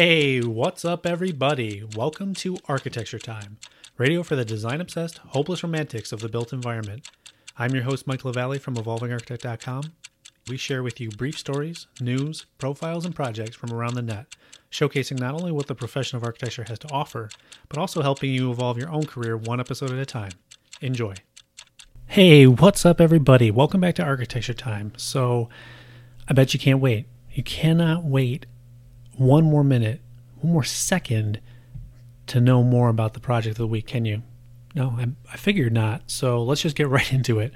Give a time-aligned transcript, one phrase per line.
[0.00, 1.82] Hey, what's up, everybody?
[1.96, 3.58] Welcome to Architecture Time,
[3.96, 7.10] radio for the design obsessed, hopeless romantics of the built environment.
[7.58, 9.94] I'm your host, Mike LaValle from EvolvingArchitect.com.
[10.48, 14.36] We share with you brief stories, news, profiles, and projects from around the net,
[14.70, 17.28] showcasing not only what the profession of architecture has to offer,
[17.68, 20.30] but also helping you evolve your own career one episode at a time.
[20.80, 21.14] Enjoy.
[22.06, 23.50] Hey, what's up, everybody?
[23.50, 24.92] Welcome back to Architecture Time.
[24.96, 25.48] So,
[26.28, 27.08] I bet you can't wait.
[27.32, 28.46] You cannot wait
[29.18, 30.00] one more minute,
[30.40, 31.40] one more second
[32.28, 34.22] to know more about the project of the week, can you?
[34.74, 36.02] No, I, I figured not.
[36.06, 37.52] So let's just get right into it.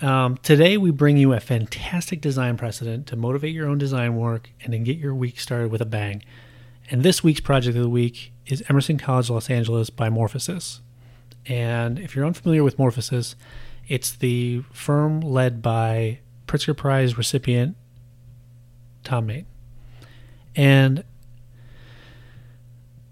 [0.00, 4.50] Um, today, we bring you a fantastic design precedent to motivate your own design work
[4.60, 6.22] and to get your week started with a bang.
[6.90, 10.80] And this week's project of the week is Emerson College Los Angeles by Morphosis.
[11.46, 13.34] And if you're unfamiliar with Morphosis,
[13.88, 17.76] it's the firm led by Pritzker Prize recipient
[19.04, 19.46] Thom Mayne.
[20.56, 21.04] And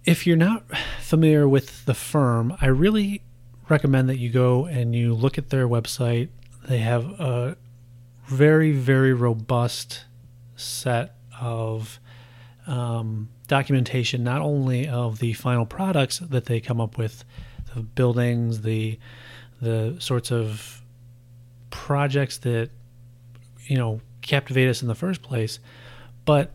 [0.04, 0.64] if you're not
[1.00, 3.22] familiar with the firm, I really
[3.68, 6.28] recommend that you go and you look at their website.
[6.66, 7.56] They have a
[8.26, 10.04] very, very robust
[10.56, 12.00] set of
[12.66, 17.24] um, documentation, not only of the final products that they come up with,
[17.74, 18.98] the buildings, the
[19.60, 20.82] the sorts of
[21.70, 22.70] projects that
[23.66, 25.58] you know captivate us in the first place,
[26.24, 26.52] but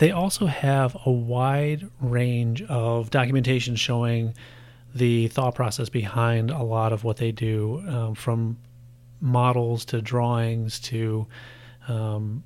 [0.00, 4.32] they also have a wide range of documentation showing
[4.94, 8.56] the thought process behind a lot of what they do, um, from
[9.20, 11.26] models to drawings to.
[11.86, 12.42] Um,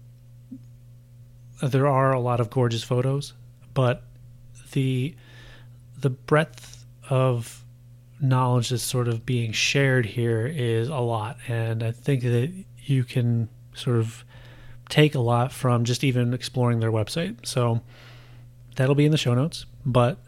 [1.62, 3.34] there are a lot of gorgeous photos,
[3.72, 4.02] but
[4.72, 5.14] the
[6.00, 7.64] the breadth of
[8.20, 12.52] knowledge that's sort of being shared here is a lot, and I think that
[12.82, 14.24] you can sort of
[14.88, 17.46] take a lot from just even exploring their website.
[17.46, 17.80] So
[18.76, 19.66] that'll be in the show notes.
[19.84, 20.18] But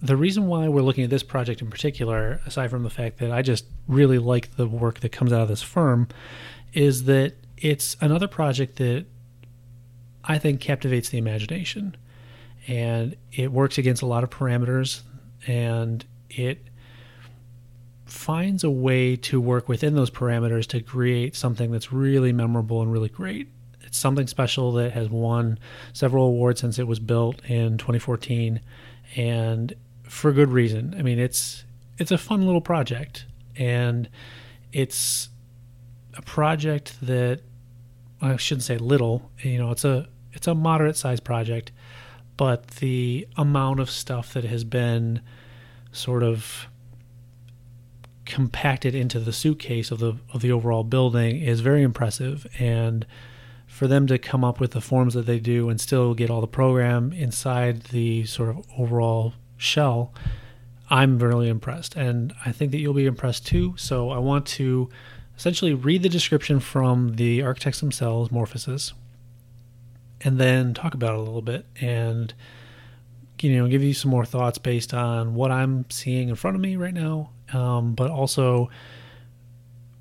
[0.00, 3.30] the reason why we're looking at this project in particular, aside from the fact that
[3.30, 6.08] I just really like the work that comes out of this firm,
[6.72, 9.06] is that it's another project that
[10.24, 11.96] I think captivates the imagination.
[12.66, 15.00] And it works against a lot of parameters
[15.46, 16.58] and it
[18.10, 22.92] finds a way to work within those parameters to create something that's really memorable and
[22.92, 23.48] really great.
[23.82, 25.58] It's something special that has won
[25.92, 28.60] several awards since it was built in 2014
[29.16, 29.74] and
[30.04, 30.94] for good reason.
[30.98, 31.64] I mean, it's
[31.98, 33.26] it's a fun little project
[33.56, 34.08] and
[34.72, 35.28] it's
[36.16, 37.40] a project that
[38.20, 41.72] I shouldn't say little, you know, it's a it's a moderate sized project,
[42.36, 45.20] but the amount of stuff that has been
[45.92, 46.67] sort of
[48.28, 52.46] compacted into the suitcase of the of the overall building is very impressive.
[52.60, 53.04] And
[53.66, 56.40] for them to come up with the forms that they do and still get all
[56.40, 60.12] the program inside the sort of overall shell
[60.90, 61.96] I'm really impressed.
[61.96, 63.74] And I think that you'll be impressed too.
[63.76, 64.88] So I want to
[65.36, 68.92] essentially read the description from the architects themselves Morphosis
[70.20, 72.34] and then talk about it a little bit and
[73.40, 76.60] you know give you some more thoughts based on what I'm seeing in front of
[76.60, 78.70] me right now um, but also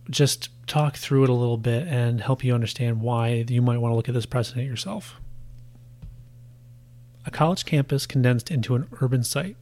[0.09, 3.91] just talk through it a little bit and help you understand why you might want
[3.91, 5.19] to look at this precedent yourself.
[7.25, 9.58] A college campus condensed into an urban site.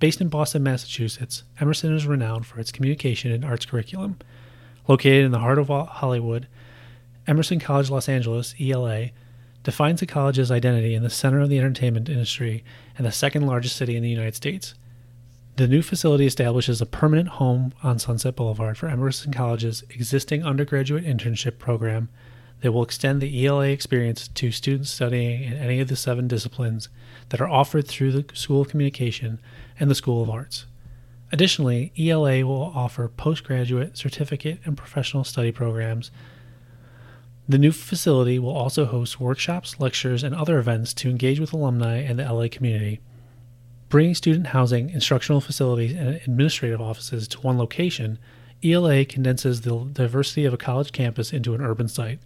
[0.00, 4.18] Based in Boston, Massachusetts, Emerson is renowned for its communication and arts curriculum.
[4.86, 6.46] Located in the heart of Hollywood,
[7.26, 9.10] Emerson College Los Angeles, ELA,
[9.62, 12.64] defines the college's identity in the center of the entertainment industry
[12.96, 14.74] and the second largest city in the United States.
[15.58, 21.04] The new facility establishes a permanent home on Sunset Boulevard for Emerson College's existing undergraduate
[21.04, 22.10] internship program
[22.60, 26.88] that will extend the ELA experience to students studying in any of the seven disciplines
[27.30, 29.40] that are offered through the School of Communication
[29.80, 30.66] and the School of Arts.
[31.32, 36.12] Additionally, ELA will offer postgraduate, certificate, and professional study programs.
[37.48, 41.96] The new facility will also host workshops, lectures, and other events to engage with alumni
[41.96, 43.00] and the LA community.
[43.88, 48.18] Bringing student housing, instructional facilities, and administrative offices to one location,
[48.62, 52.18] ELA condenses the diversity of a college campus into an urban site,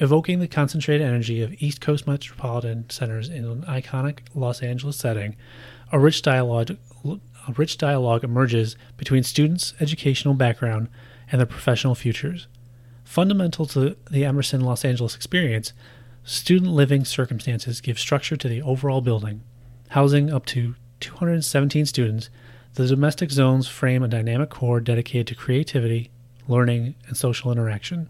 [0.00, 5.36] evoking the concentrated energy of East Coast metropolitan centers in an iconic Los Angeles setting.
[5.92, 10.88] A rich dialogue, a rich dialogue emerges between students' educational background
[11.30, 12.48] and their professional futures.
[13.04, 15.72] Fundamental to the Emerson Los Angeles experience,
[16.24, 19.42] student living circumstances give structure to the overall building,
[19.90, 22.30] housing up to 217 students,
[22.74, 26.10] the domestic zones frame a dynamic core dedicated to creativity,
[26.46, 28.08] learning, and social interaction.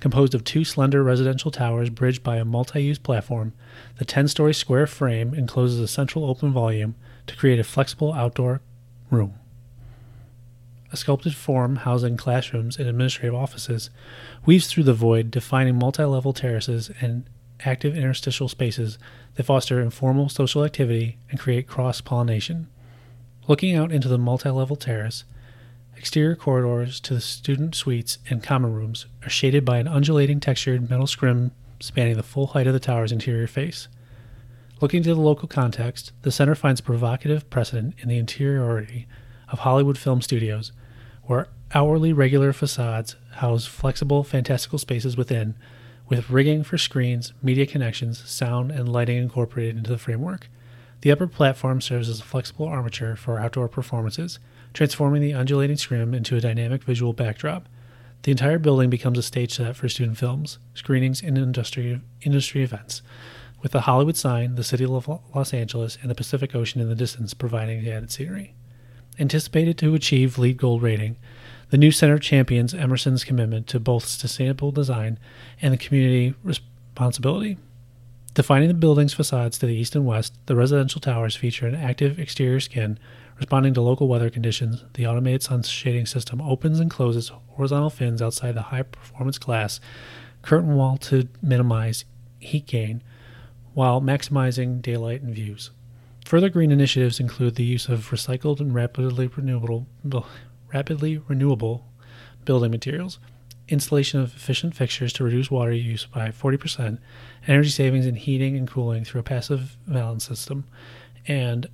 [0.00, 3.52] Composed of two slender residential towers bridged by a multi use platform,
[3.98, 6.94] the 10 story square frame encloses a central open volume
[7.26, 8.60] to create a flexible outdoor
[9.10, 9.34] room.
[10.92, 13.90] A sculpted form housing classrooms and administrative offices
[14.44, 17.24] weaves through the void, defining multi level terraces and
[17.64, 18.98] active interstitial spaces
[19.34, 22.68] that foster informal social activity and create cross pollination.
[23.46, 25.24] Looking out into the multi level terrace,
[25.96, 30.88] exterior corridors to the student suites and common rooms are shaded by an undulating textured
[30.88, 33.88] metal scrim spanning the full height of the tower's interior face.
[34.80, 39.06] Looking to the local context, the center finds provocative precedent in the interiority
[39.48, 40.72] of Hollywood film studios,
[41.24, 45.54] where hourly regular facades house flexible, fantastical spaces within,
[46.08, 50.48] with rigging for screens, media connections, sound, and lighting incorporated into the framework.
[51.00, 54.38] The upper platform serves as a flexible armature for outdoor performances,
[54.72, 57.68] transforming the undulating scrim into a dynamic visual backdrop.
[58.22, 63.02] The entire building becomes a stage set for student films, screenings, and industry, industry events,
[63.62, 66.94] with the Hollywood sign, the city of Los Angeles, and the Pacific Ocean in the
[66.94, 68.54] distance providing the added scenery.
[69.18, 71.16] Anticipated to achieve LEED Gold rating,
[71.70, 75.18] the new center champions Emerson's commitment to both sustainable design
[75.60, 77.58] and the community responsibility.
[78.34, 82.18] Defining the building's facades to the east and west, the residential towers feature an active
[82.18, 82.98] exterior skin
[83.36, 84.84] responding to local weather conditions.
[84.94, 89.80] The automated sun shading system opens and closes horizontal fins outside the high performance glass
[90.42, 92.04] curtain wall to minimize
[92.38, 93.02] heat gain
[93.72, 95.70] while maximizing daylight and views.
[96.26, 99.86] Further green initiatives include the use of recycled and rapidly renewable
[100.74, 101.86] rapidly renewable
[102.44, 103.18] building materials,
[103.68, 106.98] installation of efficient fixtures to reduce water use by 40%,
[107.46, 110.64] energy savings in heating and cooling through a passive valance system,
[111.26, 111.68] and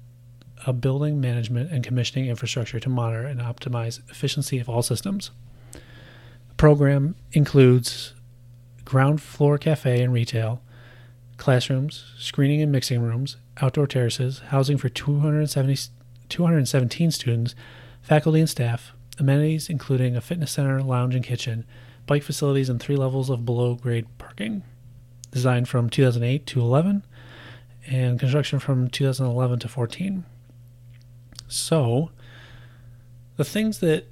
[0.66, 5.30] a building management and commissioning infrastructure to monitor and optimize efficiency of all systems.
[5.72, 8.14] The program includes
[8.84, 10.60] ground floor cafe and retail,
[11.38, 15.90] classrooms, screening and mixing rooms, outdoor terraces, housing for 270,
[16.28, 17.54] 217 students,
[18.02, 21.64] faculty and staff, amenities including a fitness center, lounge, and kitchen,
[22.06, 24.62] bike facilities, and three levels of below grade parking.
[25.30, 27.04] Designed from 2008 to 11,
[27.86, 30.24] and construction from 2011 to 14.
[31.46, 32.10] So,
[33.36, 34.06] the things that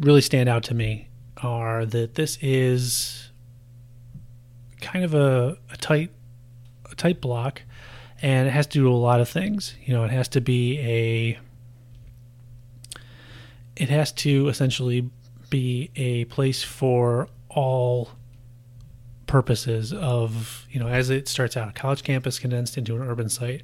[0.00, 1.08] really stand out to me
[1.38, 3.30] are that this is
[4.80, 6.10] kind of a, a tight
[6.90, 7.62] a tight block
[8.22, 9.74] and it has to do a lot of things.
[9.84, 11.38] You know, it has to be a
[13.76, 15.10] it has to essentially
[15.50, 18.10] be a place for all
[19.26, 23.28] purposes of you know as it starts out a college campus condensed into an urban
[23.28, 23.62] site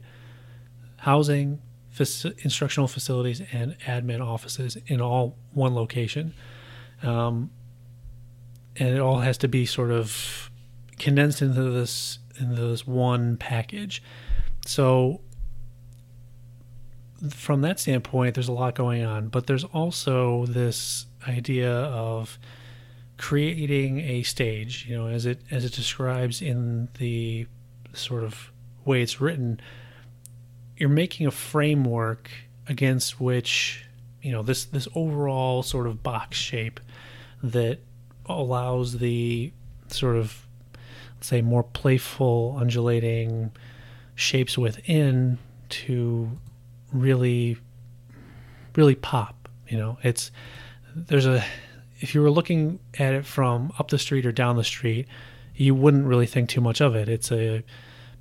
[0.99, 1.61] housing
[1.99, 6.35] instructional facilities and admin offices in all one location.
[7.03, 7.51] Um,
[8.77, 10.51] and it all has to be sort of
[10.99, 14.03] condensed into this into this one package.
[14.65, 15.21] So
[17.31, 22.39] from that standpoint, there's a lot going on, but there's also this idea of
[23.17, 24.87] creating a stage.
[24.89, 27.47] You know, as it as it describes in the
[27.93, 28.51] sort of
[28.85, 29.61] way it's written,
[30.77, 32.31] you're making a framework
[32.69, 33.85] against which
[34.23, 36.81] you know this this overall sort of box shape
[37.43, 37.79] that
[38.27, 39.53] allows the
[39.89, 40.47] sort of
[41.15, 43.51] let's say more playful undulating
[44.15, 46.39] shapes within to
[46.93, 47.57] really
[48.75, 49.97] really pop you know?
[50.03, 50.31] It's
[50.95, 51.43] there's a
[52.01, 55.09] if you were looking at it from up the street or down the street
[55.55, 57.09] you wouldn't really think too much of it.
[57.09, 57.63] It's a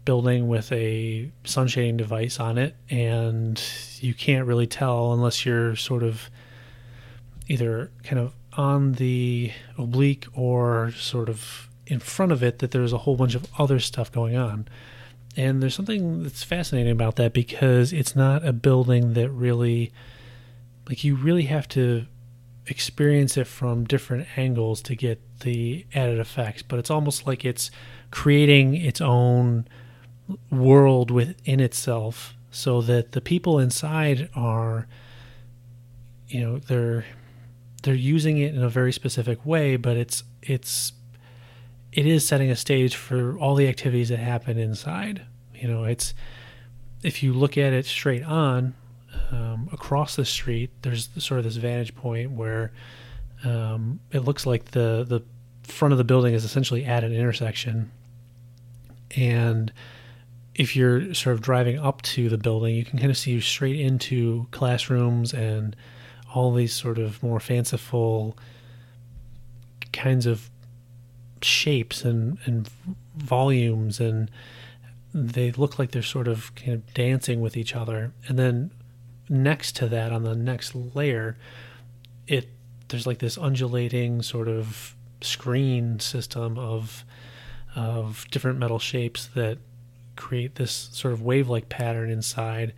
[0.05, 3.61] building with a sun shading device on it and
[3.99, 6.29] you can't really tell unless you're sort of
[7.47, 12.93] either kind of on the oblique or sort of in front of it that there's
[12.93, 14.67] a whole bunch of other stuff going on
[15.37, 19.91] and there's something that's fascinating about that because it's not a building that really,
[20.87, 22.05] like, you really have to
[22.67, 26.61] experience it from different angles to get the added effects.
[26.61, 27.71] But it's almost like it's
[28.11, 29.67] creating its own
[30.49, 34.87] world within itself so that the people inside are,
[36.27, 37.05] you know, they're
[37.83, 40.93] they're using it in a very specific way, but it's it's
[41.93, 45.23] it is setting a stage for all the activities that happen inside.
[45.53, 46.13] You know, it's
[47.03, 48.73] if you look at it straight on
[49.31, 52.71] um, across the street, there's sort of this vantage point where
[53.43, 55.21] um, it looks like the the
[55.63, 57.91] front of the building is essentially at an intersection,
[59.15, 59.71] and
[60.55, 63.79] if you're sort of driving up to the building, you can kind of see straight
[63.79, 65.75] into classrooms and
[66.33, 68.37] all these sort of more fanciful
[69.91, 70.49] kinds of
[71.43, 72.69] shapes and and
[73.15, 74.29] volumes and
[75.13, 78.13] they look like they're sort of kind of dancing with each other.
[78.27, 78.71] And then
[79.29, 81.37] next to that on the next layer
[82.27, 82.47] it
[82.89, 87.05] there's like this undulating sort of screen system of
[87.75, 89.57] of different metal shapes that
[90.17, 92.73] create this sort of wave-like pattern inside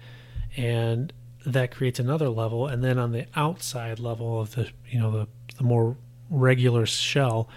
[0.55, 1.11] and
[1.45, 2.67] that creates another level.
[2.67, 5.27] And then on the outside level of the you know the,
[5.57, 5.97] the more
[6.29, 7.49] regular shell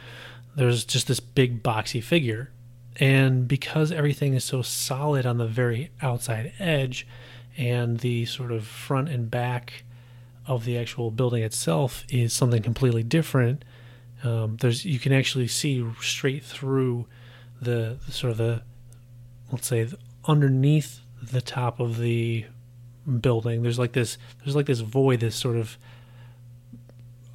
[0.56, 2.50] there's just this big boxy figure.
[2.98, 7.06] And because everything is so solid on the very outside edge
[7.56, 9.84] and the sort of front and back
[10.46, 13.64] of the actual building itself is something completely different
[14.24, 17.06] um, there's you can actually see straight through
[17.60, 18.62] the, the sort of the
[19.52, 19.88] let's say
[20.26, 22.44] underneath the top of the
[23.20, 25.76] building there's like this there's like this void that's sort of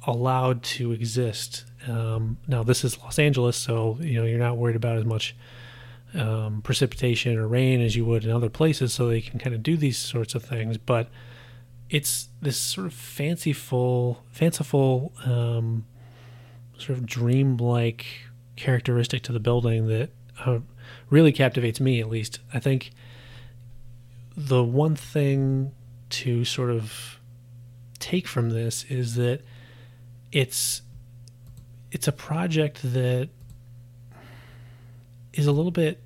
[0.06, 4.76] allowed to exist um, now this is los angeles so you know you're not worried
[4.76, 5.34] about as much
[6.14, 9.62] um, precipitation or rain as you would in other places so they can kind of
[9.62, 11.08] do these sorts of things but
[11.88, 15.84] it's this sort of fanciful fanciful um,
[16.78, 18.06] sort of dreamlike
[18.56, 20.10] characteristic to the building that
[20.44, 20.58] uh,
[21.10, 22.40] really captivates me at least.
[22.52, 22.90] I think
[24.36, 25.72] the one thing
[26.10, 27.18] to sort of
[27.98, 29.40] take from this is that
[30.32, 30.82] it's
[31.92, 33.28] it's a project that
[35.32, 36.02] is a little bit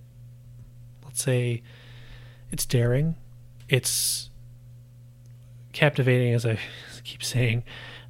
[1.16, 1.62] let's say
[2.52, 3.16] it's daring.
[3.70, 4.28] It's
[5.72, 6.58] captivating as i
[7.04, 7.64] keep saying.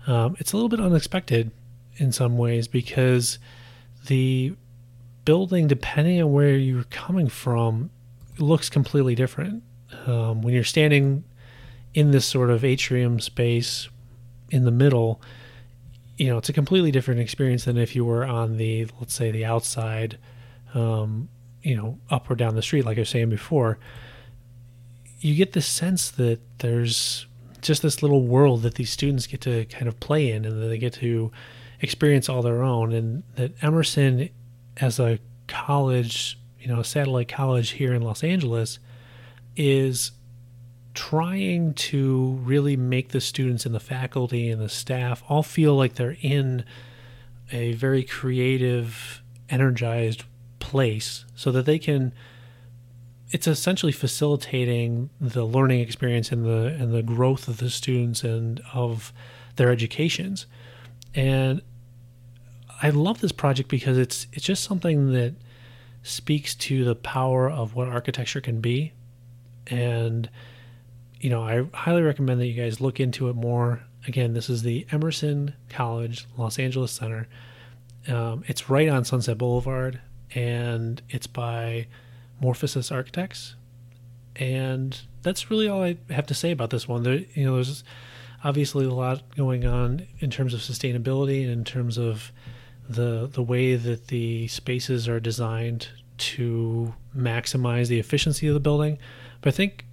[0.08, 1.52] Um, it's a little bit unexpected
[1.98, 3.38] in some ways because
[4.06, 4.56] the
[5.24, 7.90] building depending on where you're coming from
[8.38, 9.62] looks completely different.
[10.06, 11.22] Um, when you're standing
[11.94, 13.88] in this sort of atrium space
[14.50, 15.22] in the middle,
[16.16, 19.30] you know, it's a completely different experience than if you were on the, let's say,
[19.30, 20.18] the outside,
[20.74, 21.28] um,
[21.62, 23.78] you know, up or down the street, like I was saying before.
[25.20, 27.26] You get the sense that there's
[27.60, 30.66] just this little world that these students get to kind of play in and that
[30.68, 31.32] they get to
[31.80, 32.92] experience all their own.
[32.92, 34.30] And that Emerson,
[34.78, 35.18] as a
[35.48, 38.78] college, you know, a satellite college here in Los Angeles,
[39.56, 40.12] is
[40.96, 45.94] trying to really make the students and the faculty and the staff all feel like
[45.94, 46.64] they're in
[47.52, 50.24] a very creative, energized
[50.58, 52.12] place so that they can
[53.30, 58.60] it's essentially facilitating the learning experience and the and the growth of the students and
[58.72, 59.12] of
[59.56, 60.46] their educations.
[61.14, 61.60] And
[62.82, 65.34] I love this project because it's it's just something that
[66.02, 68.92] speaks to the power of what architecture can be
[69.66, 70.30] and
[71.20, 73.82] you know i highly recommend that you guys look into it more.
[74.06, 77.28] Again this is the emerson college los angeles center.
[78.08, 80.00] Um, it's right on sunset boulevard
[80.34, 81.88] and it's by
[82.42, 83.56] morphosis architects.
[84.36, 87.02] And that's really all i have to say about this one.
[87.02, 87.82] There you know there's
[88.44, 92.30] obviously a lot going on in terms of sustainability and in terms of
[92.88, 98.98] the the way that the spaces are designed to maximize the efficiency of the building.
[99.40, 99.85] But I think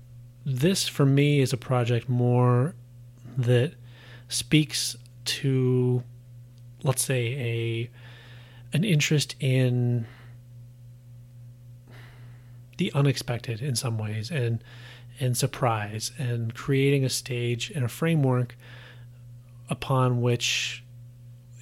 [0.46, 2.76] this for me is a project more
[3.38, 3.74] that
[4.28, 4.96] speaks
[5.26, 6.04] to
[6.84, 7.90] let's say
[8.74, 10.06] a an interest in
[12.78, 14.64] the unexpected in some ways and
[15.20, 18.56] and surprise and creating a stage and a framework
[19.70, 20.84] upon which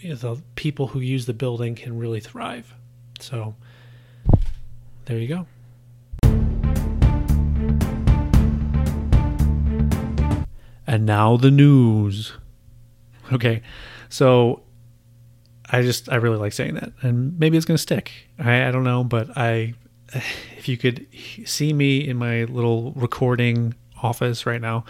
[0.03, 2.73] the people who use the building can really thrive.
[3.19, 3.55] So
[5.05, 5.45] there you go.
[10.91, 12.33] And now the news.
[13.31, 13.61] Okay,
[14.09, 14.61] so
[15.69, 18.11] I just I really like saying that, and maybe it's gonna stick.
[18.37, 19.73] I, I don't know, but I
[20.57, 21.07] if you could
[21.45, 24.83] see me in my little recording office right now,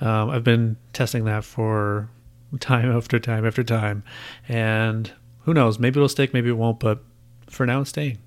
[0.00, 2.08] um, I've been testing that for
[2.60, 4.04] time after time after time,
[4.48, 5.10] and
[5.40, 5.80] who knows?
[5.80, 7.02] Maybe it'll stick, maybe it won't, but
[7.50, 8.18] for now it's staying.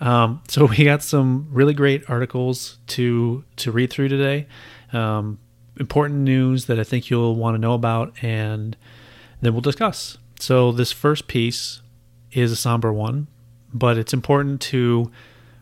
[0.00, 4.46] Um, so we got some really great articles to to read through today.
[4.92, 5.40] Um,
[5.78, 8.76] important news that I think you'll want to know about, and
[9.40, 10.18] then we'll discuss.
[10.38, 11.82] So, this first piece
[12.32, 13.28] is a somber one,
[13.72, 15.10] but it's important to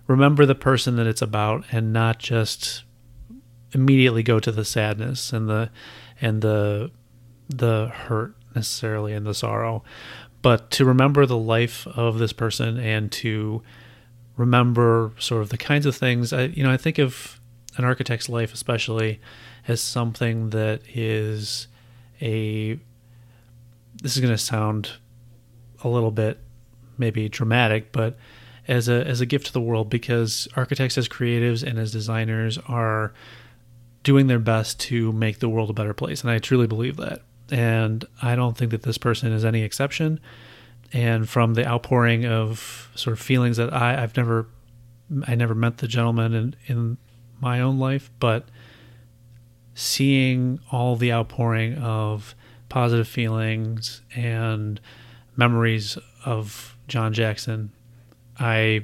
[0.06, 2.82] remember the person that it's about and not just
[3.72, 5.70] immediately go to the sadness and the
[6.20, 6.90] and the
[7.48, 9.84] the hurt necessarily and the sorrow
[10.42, 13.62] but to remember the life of this person and to
[14.36, 17.40] remember sort of the kinds of things I you know I think of
[17.76, 19.20] an architect's life especially
[19.68, 21.68] as something that is
[22.20, 22.78] a
[24.02, 24.92] this is going to sound
[25.82, 26.38] a little bit
[26.98, 28.16] maybe dramatic, but
[28.68, 32.58] as a as a gift to the world because architects as creatives and as designers
[32.68, 33.12] are
[34.02, 37.22] doing their best to make the world a better place and I truly believe that.
[37.50, 40.20] And I don't think that this person is any exception.
[40.92, 44.46] And from the outpouring of sort of feelings that I, I've never
[45.26, 46.98] I never met the gentleman in, in
[47.40, 48.48] my own life, but
[49.80, 52.34] seeing all the outpouring of
[52.68, 54.78] positive feelings and
[55.36, 55.96] memories
[56.26, 57.72] of Jon Jackson,
[58.38, 58.82] I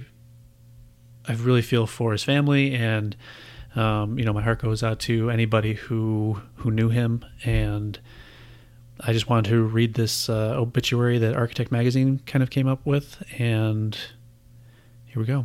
[1.29, 3.15] I really feel for his family, and
[3.75, 7.99] um, you know my heart goes out to anybody who who knew him, and
[9.01, 12.87] I just wanted to read this uh, obituary that Architect Magazine kind of came up
[12.87, 13.95] with, and
[15.05, 15.45] here we go.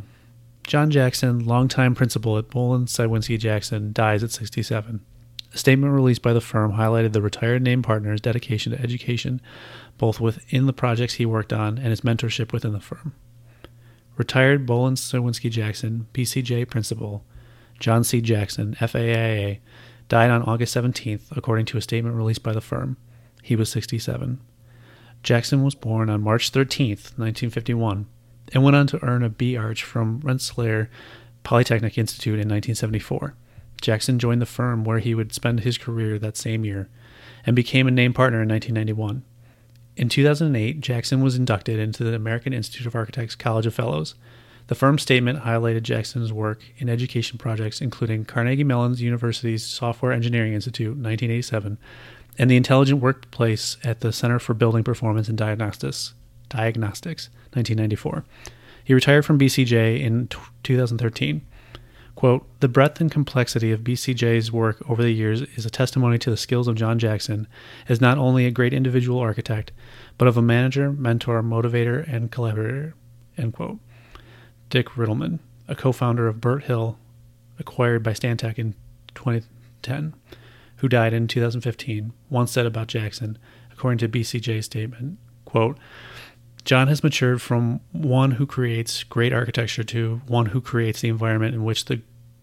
[0.66, 5.04] Jon Jackson, longtime principal at Bohlin Cywinski Jackson, dies at 67.
[5.54, 9.40] A statement released by the firm highlighted the retired name partner's dedication to education,
[9.98, 13.14] both within the projects he worked on and his mentorship within the firm.
[14.16, 17.24] Retired Bohlin Cywinski Jackson, BCJ principal,
[17.78, 18.20] Jon C.
[18.20, 19.58] Jackson, FAIA,
[20.08, 22.96] died on August 17th, according to a statement released by the firm.
[23.42, 24.40] He was 67.
[25.22, 28.06] Jackson was born on March 13th, 1951,
[28.52, 30.90] and went on to earn a B Arch from Rensselaer
[31.42, 33.34] Polytechnic Institute in 1974.
[33.82, 36.88] Jackson joined the firm where he would spend his career that same year
[37.44, 39.24] and became a named partner in 1991.
[39.96, 44.14] In 2008, Jackson was inducted into the American Institute of Architects College of Fellows.
[44.68, 50.54] The firm's statement highlighted Jackson's work in education projects including Carnegie Mellon University's Software Engineering
[50.54, 51.76] Institute 1987
[52.38, 56.14] and the Intelligent Workplace at the Center for Building Performance and Diagnostics,
[56.48, 58.24] Diagnostics 1994.
[58.84, 61.42] He retired from BCJ in t- 2013.
[62.22, 66.30] Quote, the breadth and complexity of BCJ's work over the years is a testimony to
[66.30, 67.48] the skills of Jon Jackson
[67.88, 69.72] as not only a great individual architect,
[70.18, 72.94] but of a manager, mentor, motivator, and collaborator,
[73.36, 73.80] end quote.
[74.70, 76.96] Dick Rittelmann, a co-founder of Burt Hill,
[77.58, 78.76] acquired by Stantec in
[79.16, 80.14] 2010,
[80.76, 83.36] who died in 2015, once said about Jackson,
[83.72, 85.76] according to BCJ's statement, quote,
[86.64, 91.54] Jon has matured from one who creates great architecture to one who creates the environment
[91.54, 92.00] in which the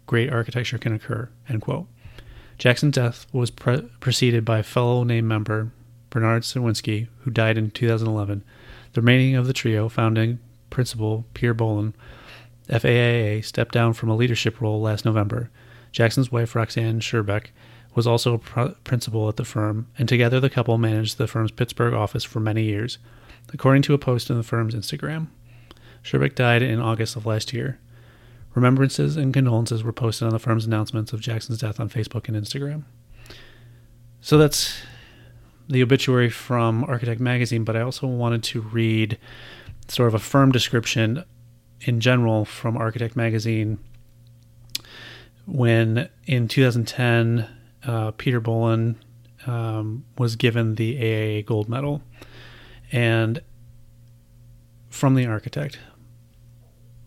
[0.10, 1.30] great architecture can occur.
[1.48, 1.86] End quote.
[2.58, 5.72] Jackson's death was pre- preceded by a fellow name member,
[6.10, 8.44] Bernard Cywinski, who died in 2011.
[8.94, 10.40] The remaining of the trio, founding
[10.72, 11.94] principal Pierre Bohlin,
[12.68, 15.52] FAIA, stepped down from a leadership role last November.
[15.92, 17.52] Jackson's wife, Roxanne Sherbeck,
[17.94, 21.52] was also a pr- principal at the firm, and together the couple managed the firm's
[21.52, 22.98] Pittsburgh office for many years
[23.54, 25.28] according to a post on the firm's Instagram.
[26.04, 27.80] Sherbeck died in August of last year.
[28.56, 32.36] Remembrances and condolences were posted on the firm's announcements of Jackson's death on Facebook and
[32.36, 32.84] Instagram.
[34.22, 34.82] So that's
[35.70, 39.18] the obituary from Architect Magazine, but I also wanted to read
[39.88, 41.24] sort of a firm description
[41.82, 43.80] in general from Architect Magazine
[45.46, 47.48] when in 2010
[47.86, 48.96] uh, Peter Bohlin
[49.48, 52.02] um, was given the AIA Gold Medal
[52.92, 53.42] and
[54.90, 55.80] from the architect.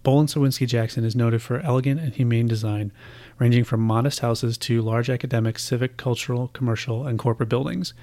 [0.05, 2.91] Bohlin Cywinski Jackson is noted for elegant and humane design,
[3.39, 7.95] ranging from modest houses to large academic, civic, cultural, commercial, and corporate buildings.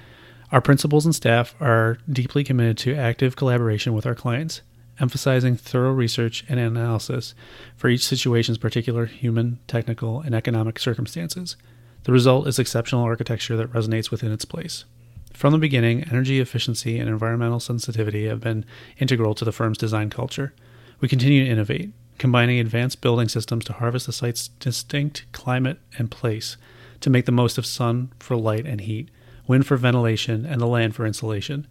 [0.50, 4.62] Our principals and staff are deeply committed to active collaboration with our clients,
[4.98, 7.34] emphasizing thorough research and analysis
[7.76, 11.56] for each situation's particular human, technical, and economic circumstances.
[12.04, 14.86] The result is exceptional architecture that resonates within its place.
[15.34, 18.64] From the beginning, energy efficiency and environmental sensitivity have been
[18.98, 20.54] integral to the firm's design culture.
[21.00, 26.10] We continue to innovate, combining advanced building systems to harvest the site's distinct climate and
[26.10, 26.58] place
[27.00, 29.08] to make the most of sun for light and heat,
[29.46, 31.66] wind for ventilation, and the land for insulation.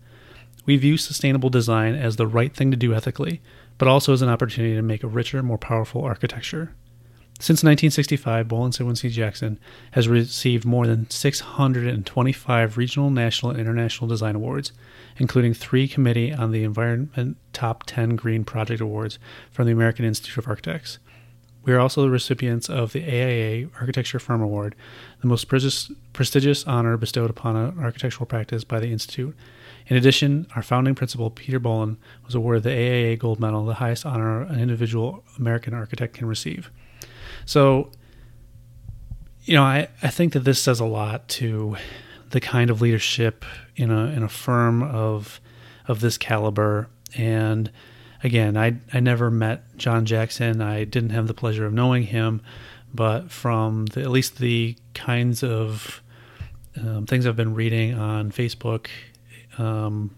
[0.65, 3.41] We view sustainable design as the right thing to do ethically,
[3.77, 6.73] but also as an opportunity to make a richer, more powerful architecture.
[7.41, 9.59] Since 1965, Bohlin Cywinski Jackson
[9.91, 14.73] has received more than 625 regional, national, and international design awards,
[15.15, 19.19] including three Committee on the Environment Top 10 Green Project Awards
[19.51, 20.99] from the American Institute of Architects.
[21.63, 24.75] We are also the recipients of the AIA Architecture Firm Award,
[25.21, 29.33] the most prestigious honor bestowed upon an architectural practice by the Institute.
[29.87, 34.05] In addition, our founding principal, Peter Bohlin, was awarded the AIA Gold Medal, the highest
[34.05, 36.69] honor an individual American architect can receive.
[37.49, 37.89] So,
[39.41, 41.77] you know, I, I think that this says a lot to
[42.29, 43.43] the kind of leadership
[43.75, 45.41] in a in a firm of
[45.87, 46.89] of this caliber.
[47.17, 47.71] And
[48.23, 50.61] again, I I never met Jon Jackson.
[50.61, 52.43] I didn't have the pleasure of knowing him,
[52.93, 56.03] but from the, at least the kinds of
[56.77, 58.89] um, things I've been reading on Facebook,
[59.57, 60.15] um,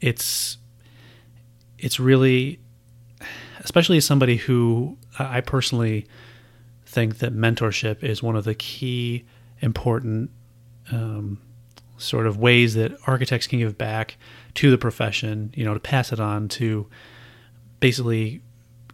[0.00, 0.56] it's
[1.80, 2.60] it's really
[3.58, 6.06] especially as somebody who I personally
[6.90, 9.24] think that mentorship is one of the key
[9.60, 10.30] important
[10.90, 11.40] um,
[11.98, 14.16] sort of ways that architects can give back
[14.54, 16.88] to the profession, you know, to pass it on to
[17.78, 18.42] basically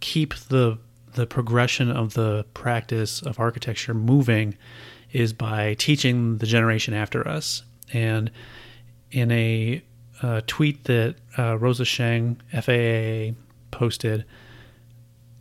[0.00, 0.78] keep the
[1.14, 4.54] the progression of the practice of architecture moving
[5.12, 7.62] is by teaching the generation after us.
[7.94, 8.30] And
[9.10, 9.82] in a
[10.20, 13.34] uh, tweet that uh, Rosa Sheng, FAA,
[13.70, 14.26] posted,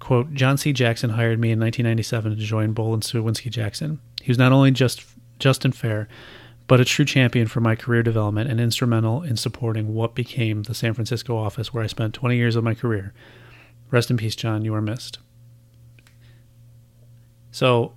[0.05, 0.71] quote, Jon C.
[0.71, 3.99] Jackson hired me in 1997 to join Bohlin Cywinski Jackson.
[4.21, 5.03] He was not only just
[5.39, 6.07] just and fair,
[6.67, 10.75] but a true champion for my career development and instrumental in supporting what became the
[10.75, 13.15] San Francisco office where I spent 20 years of my career.
[13.89, 14.63] Rest in peace, Jon.
[14.63, 15.17] You are missed.
[17.49, 17.95] So,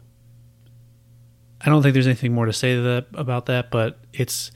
[1.60, 4.50] I don't think there's anything more to say that, about that, but it's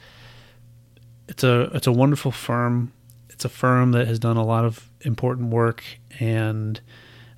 [1.29, 2.95] it's a it's a wonderful firm.
[3.29, 5.85] It's a firm that has done a lot of important work,
[6.19, 6.81] and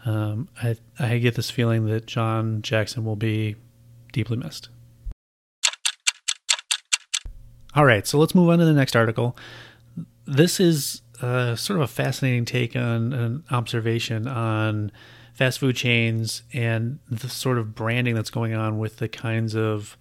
[0.05, 3.57] um, I I get this feeling that Jon Jackson will be
[4.13, 4.69] deeply missed.
[7.75, 9.37] All right, so let's move on to the next article.
[10.27, 14.93] This is uh, sort of a fascinating take on an observation on
[15.33, 19.97] fast food chains and the sort of branding that's going on with the kinds of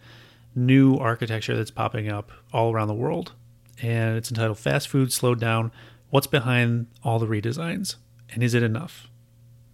[0.56, 3.34] new architecture that's popping up all around the world.
[3.82, 5.72] And it's entitled Fast Food Slowed Down
[6.12, 7.96] What's Behind All the Redesigns?
[8.32, 9.08] And Is It Enough?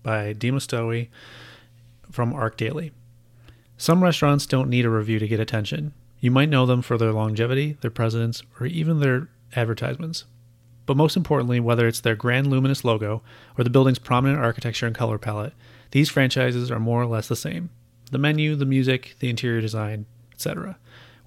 [0.04, 1.08] By Dima
[2.12, 2.92] from ArchDaily.
[3.78, 5.94] Some restaurants don't need a review to get attention.
[6.20, 10.26] You might know them for their longevity, their presence, or even their advertisements.
[10.86, 13.22] But most importantly, whether it's their grand luminous logo
[13.58, 15.54] or the building's prominent architecture and color palette,
[15.92, 17.70] these franchises are more or less the same.
[18.12, 20.78] The menu, the music, the interior design, etc.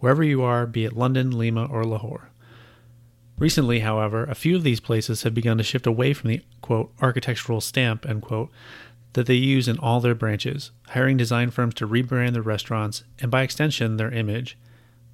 [0.01, 2.32] Wherever you are, be it London, Lima, or Lahore.
[3.39, 6.93] Recently, however, a few of these places have begun to shift away from the quote
[7.01, 8.51] architectural stamp end quote
[9.15, 13.31] that they use in all their branches, hiring design firms to rebrand their restaurants and
[13.31, 14.57] by extension their image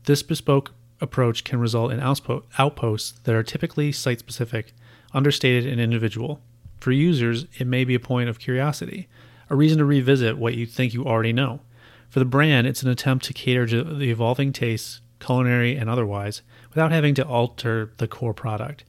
[0.09, 4.73] this bespoke approach can result in outposts that are typically site specific,
[5.13, 6.41] understated, and individual.
[6.81, 9.07] For users, it may be a point of curiosity,
[9.51, 11.61] a reason to revisit what you think you already know.
[12.09, 16.41] For the brand, it's an attempt to cater to the evolving tastes, culinary and otherwise,
[16.79, 18.85] without having to alter the core product.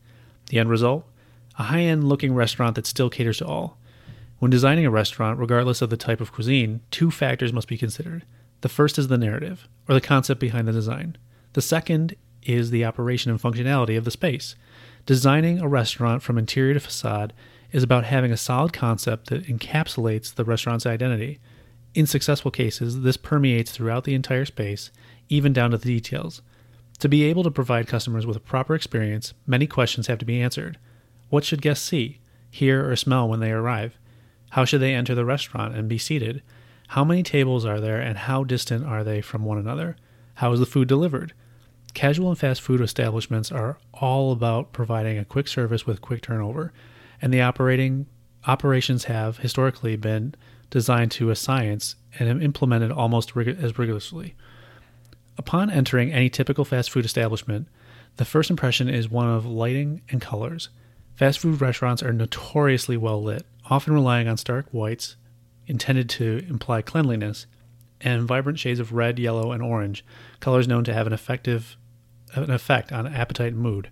[0.49, 1.07] The end result?
[1.57, 3.79] A high end looking restaurant that still caters to all.
[4.37, 8.25] When designing a restaurant, regardless of the type of cuisine, two factors must be considered
[8.61, 11.17] the first is the narrative, or the concept behind the design.
[11.53, 14.53] The second is the operation and functionality of the space.
[15.07, 17.33] Designing a restaurant from interior to facade
[17.71, 21.39] is about having a solid concept that encapsulates the restaurant's identity.
[21.95, 24.91] In successful cases, this permeates throughout the entire space,
[25.27, 26.43] even down to the details.
[26.99, 30.41] To be able to provide customers with a proper experience, many questions have to be
[30.41, 30.77] answered.
[31.29, 32.19] What should guests see,
[32.51, 33.97] hear, or smell when they arrive?
[34.51, 36.41] How should they enter the restaurant and be seated?
[36.89, 39.95] How many tables are there and how distant are they from one another?
[40.35, 41.33] How is the food delivered?
[41.93, 46.73] Casual and fast food establishments are all about providing a quick service with quick turnover,
[47.21, 48.07] and the operating
[48.45, 50.35] operations have historically been
[50.69, 54.35] designed to a science and implemented almost rig- as rigorously.
[55.39, 57.69] Upon entering any typical fast food establishment,
[58.17, 60.67] the first impression is one of lighting and colors.
[61.15, 65.15] Fast food restaurants are notoriously well lit, often relying on stark whites,
[65.65, 67.45] intended to imply cleanliness,
[68.01, 70.03] and vibrant shades of red, yellow, and orange,
[70.41, 71.77] colors known to have an effective
[72.33, 73.89] an effect on appetite and mood.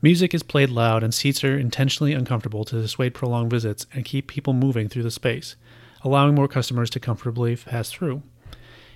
[0.00, 4.28] Music is played loud and seats are intentionally uncomfortable to dissuade prolonged visits and keep
[4.28, 5.56] people moving through the space,
[6.02, 8.22] allowing more customers to comfortably pass through.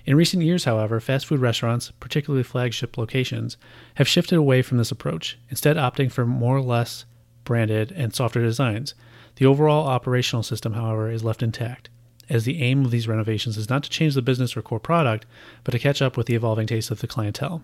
[0.05, 3.57] In recent years, however, fast food restaurants, particularly flagship locations,
[3.95, 7.05] have shifted away from this approach, instead opting for more or less
[7.43, 8.93] branded and softer designs.
[9.37, 11.89] The overall operational system, however, is left intact
[12.29, 15.25] as the aim of these renovations is not to change the business or core product,
[15.63, 17.63] but to catch up with the evolving tastes of the clientele.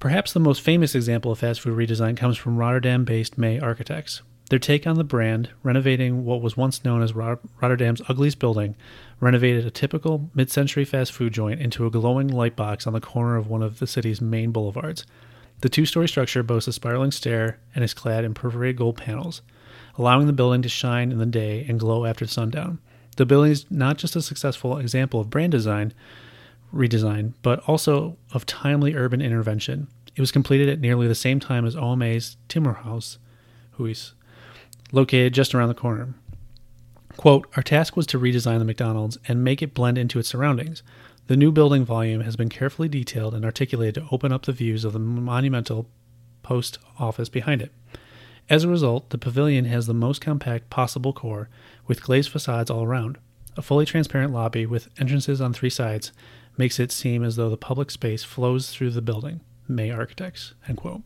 [0.00, 4.22] Perhaps the most famous example of fast food redesign comes from Rotterdam based Mei Architects.
[4.50, 8.76] Their take on the brand, renovating what was once known as Rotterdam's ugliest building,
[9.18, 13.00] renovated a typical mid century fast food joint into a glowing light box on the
[13.00, 15.06] corner of one of the city's main boulevards.
[15.60, 19.40] The two story structure boasts a spiraling stair and is clad in perforated gold panels
[19.96, 22.78] allowing the building to shine in the day and glow after sundown.
[23.16, 25.92] The building is not just a successful example of brand design
[26.74, 29.86] redesign, but also of timely urban intervention.
[30.16, 33.18] It was completed at nearly the same time as OMA's Timmerhaus,
[33.78, 34.12] Huis,
[34.94, 36.14] located just around the corner.
[37.16, 40.82] Quote, Our task was to redesign the McDonald's and make it blend into its surroundings.
[41.26, 44.84] The new building volume has been carefully detailed and articulated to open up the views
[44.84, 45.88] of the monumental
[46.42, 47.72] post office behind it.
[48.48, 51.48] As a result, the pavilion has the most compact possible core
[51.86, 53.18] with glazed facades all around.
[53.56, 56.12] A fully transparent lobby with entrances on three sides
[56.56, 59.40] makes it seem as though the public space flows through the building.
[59.66, 60.54] Mei Architects.
[60.68, 61.02] End quote.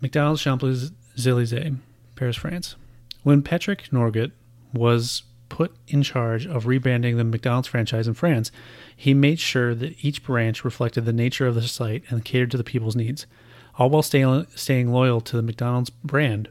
[0.00, 0.92] McDonald's Champs
[1.26, 1.74] Elysees,
[2.16, 2.76] Paris, France.
[3.22, 4.32] When Patrick Norguet
[4.72, 8.50] was put in charge of rebranding the McDonald's franchise in France,
[8.94, 12.56] he made sure that each branch reflected the nature of the site and catered to
[12.56, 13.26] the people's needs,
[13.78, 16.48] all while stay, staying loyal to the McDonald's brand.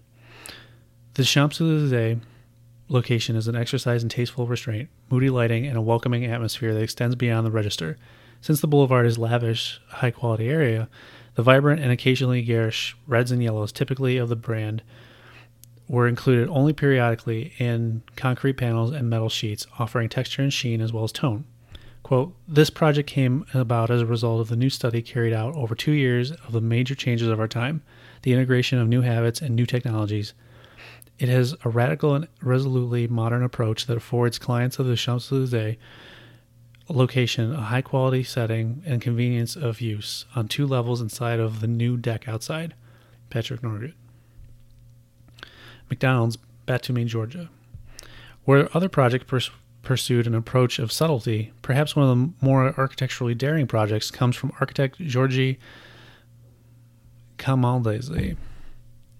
[1.13, 2.19] The Champs Elysees
[2.89, 7.15] location is an exercise in tasteful restraint, moody lighting, and a welcoming atmosphere that extends
[7.15, 7.97] beyond the register.
[8.41, 10.87] Since the boulevard is lavish, high quality area,
[11.37, 14.81] the vibrant and occasionally garish reds and yellows, typically of the brand,
[15.87, 20.91] were included only periodically in concrete panels and metal sheets, offering texture and sheen as
[20.91, 21.45] well as tone.
[22.01, 25.75] Quote, this project came about as a result of the new study carried out over
[25.75, 27.83] two years of the major changes of our time,
[28.23, 30.33] the integration of new habits and new technologies.
[31.19, 35.77] It has a radical and resolutely modern approach that affords clients of the Champs Elysees
[36.89, 41.67] location a high quality setting and convenience of use on two levels inside of the
[41.67, 42.73] new deck outside.
[43.29, 43.93] Patrick Norguet.
[45.89, 47.49] McDonald's, Batumi, Georgia.
[48.45, 49.51] Where other projects pers-
[49.83, 54.51] pursued an approach of subtlety, perhaps one of the more architecturally daring projects comes from
[54.59, 55.57] architect Giorgi
[57.37, 58.35] Khmaladze.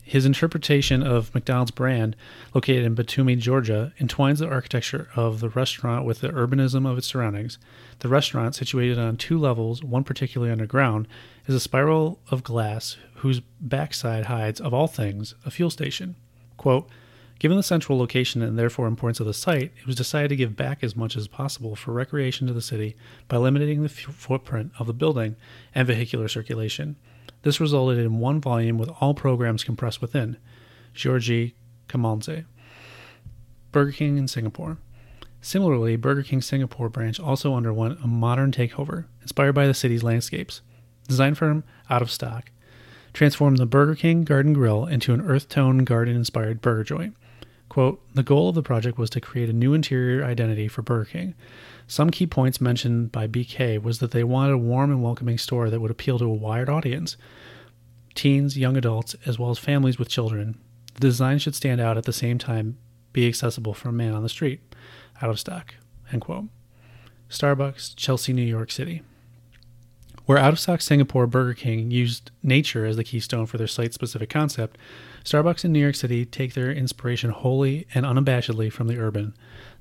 [0.08, 2.15] His interpretation of McDonald's brand,
[2.54, 7.08] located in Batumi, Georgia, entwines the architecture of the restaurant with the urbanism of its
[7.08, 7.58] surroundings.
[8.00, 11.10] The restaurant, situated on two levels, one particularly underground,
[11.46, 16.15] is a spiral of glass whose backside hides, of all things, a fuel station.
[16.56, 16.89] Quote,
[17.39, 20.56] Given the central location and therefore importance of the site, it was decided to give
[20.56, 22.96] back as much as possible for recreation to the city
[23.28, 25.36] by limiting the f- footprint of the building
[25.76, 26.96] and vehicular circulation.
[27.47, 30.36] This resulted in one volume with all programs compressed within.
[30.93, 31.53] Giorgi
[31.88, 32.43] Khmaladze.
[33.71, 34.79] Burger King in Singapore.
[35.39, 40.60] Similarly, Burger King Singapore branch also underwent a modern takeover, inspired by the city's landscapes.
[41.07, 42.51] Design firm Out of Stock
[43.13, 47.15] transformed the Burger King Garden Grill into an earth tone garden inspired burger joint.
[47.69, 51.05] Quote, the goal of the project was to create a new interior identity for Burger
[51.12, 51.33] King.
[51.88, 55.69] Some key points mentioned by BK was that they wanted a warm and welcoming store
[55.69, 57.17] that would appeal to a wide audience
[58.13, 60.60] teens, young adults, as well as families with children.
[60.95, 62.78] The design should stand out at the same time
[63.13, 64.62] be accessible for a man on the street.
[65.21, 65.76] Out of stock.
[66.12, 66.45] End quote.
[67.30, 69.02] Starbucks, Chelsea, New York City.
[70.28, 73.94] Where out of stock Singapore Burger King used nature as the keystone for their site
[73.94, 74.78] specific concept,
[75.24, 79.34] Starbucks in New York City take their inspiration wholly and unabashedly from the urban.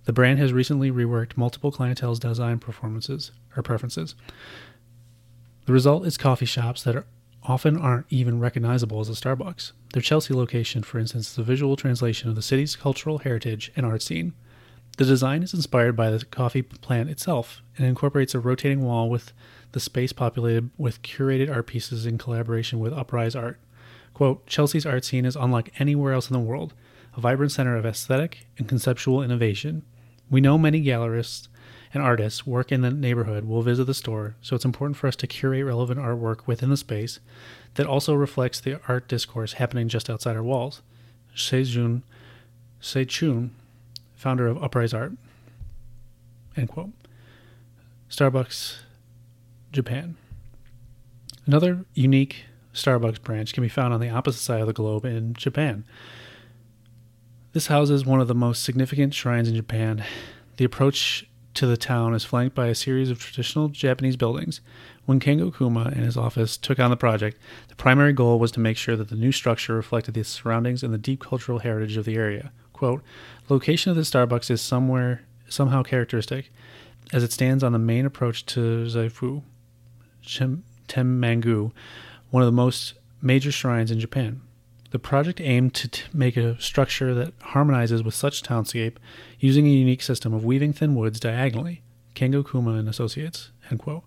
[0.05, 4.15] The brand has recently reworked multiple clientele's design performances or preferences.
[5.65, 7.07] The result is coffee shops that are
[7.43, 9.73] often aren't even recognizable as a Starbucks.
[9.95, 13.85] Their Chelsea location, for instance, is a visual translation of the city's cultural heritage and
[13.85, 14.33] art scene.
[14.97, 19.33] The design is inspired by the coffee plant itself and incorporates a rotating wall with
[19.77, 23.61] the space populated with curated art pieces in collaboration with Uprise Art.
[24.15, 26.73] Quote, Chelsea's art scene is unlike anywhere else in the world,
[27.15, 29.83] a vibrant center of aesthetic and conceptual innovation.
[30.31, 31.49] We know many gallerists
[31.93, 35.17] and artists work in the neighborhood will visit the store, so it's important for us
[35.17, 37.21] to curate relevant artwork within the space
[37.75, 40.81] that also reflects the art discourse happening just outside our walls.
[41.37, 42.01] Seijun
[42.81, 43.51] Seichun,
[44.15, 45.13] founder of Uprise Art.
[46.57, 46.93] End quote.
[48.09, 48.79] Starbucks
[49.77, 50.17] Japan.
[51.47, 55.35] Another unique Starbucks branch can be found on the opposite side of the globe in
[55.35, 55.85] Japan.
[57.53, 60.05] This houses one of the most significant shrines in Japan.
[60.57, 64.61] The approach to the town is flanked by a series of traditional Japanese buildings.
[65.05, 68.61] When Kengo Kuma and his office took on the project, the primary goal was to
[68.61, 72.05] make sure that the new structure reflected the surroundings and the deep cultural heritage of
[72.05, 72.53] the area.
[72.73, 73.03] Quote,
[73.49, 76.51] location of the Starbucks is somewhere somehow characteristic,
[77.13, 79.43] as it stands on the main approach to Zaifu,
[80.27, 81.73] Tenmangu,
[82.31, 84.41] one of the most major shrines in Japan.
[84.91, 88.97] The project aimed to t- make a structure that harmonizes with such townscape
[89.41, 91.83] using a unique system of weaving thin woods diagonally.
[92.15, 93.51] Kengo Kuma and Associates.
[93.71, 94.05] End quote.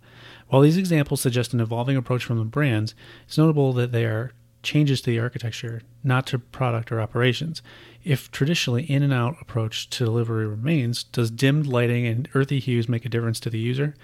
[0.47, 2.95] While these examples suggest an evolving approach from the brands,
[3.27, 4.32] it's notable that they are
[4.63, 7.62] changes to the architecture, not to product or operations.
[8.03, 12.89] If traditionally in and out approach to delivery remains, does dimmed lighting and earthy hues
[12.89, 13.95] make a difference to the user?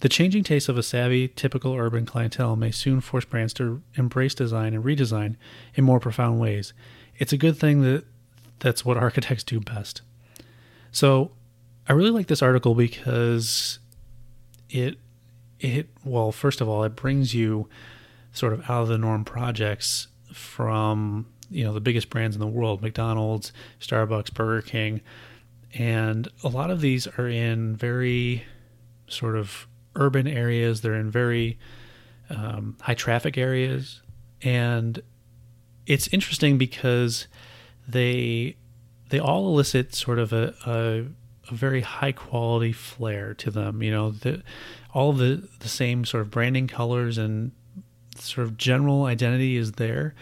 [0.00, 4.34] The changing tastes of a savvy, typical urban clientele may soon force brands to embrace
[4.34, 5.36] design and redesign
[5.74, 6.72] in more profound ways.
[7.16, 8.04] It's a good thing that
[8.60, 10.02] that's what architects do best.
[10.92, 11.32] So,
[11.88, 13.78] I really like this article because
[14.68, 14.98] it
[15.58, 17.68] it well, first of all, it brings you
[18.32, 22.46] sort of out of the norm projects from you know the biggest brands in the
[22.46, 25.00] world McDonald's, Starbucks, Burger King,
[25.74, 28.44] and a lot of these are in very
[29.08, 30.80] sort of urban areas.
[30.80, 31.58] They're in very
[32.30, 34.02] um, high traffic areas,
[34.42, 35.00] and
[35.86, 37.26] it's interesting because
[37.88, 38.56] they
[39.08, 41.06] they all elicit sort of a, a,
[41.50, 43.82] a very high quality flair to them.
[43.82, 44.42] You know, the,
[44.92, 47.52] all the the same sort of branding colors and
[48.16, 50.14] sort of general identity is there,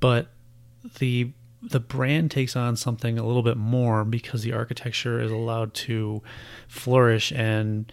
[0.00, 0.28] but
[0.98, 5.74] the the brand takes on something a little bit more because the architecture is allowed
[5.74, 6.22] to
[6.68, 7.90] flourish and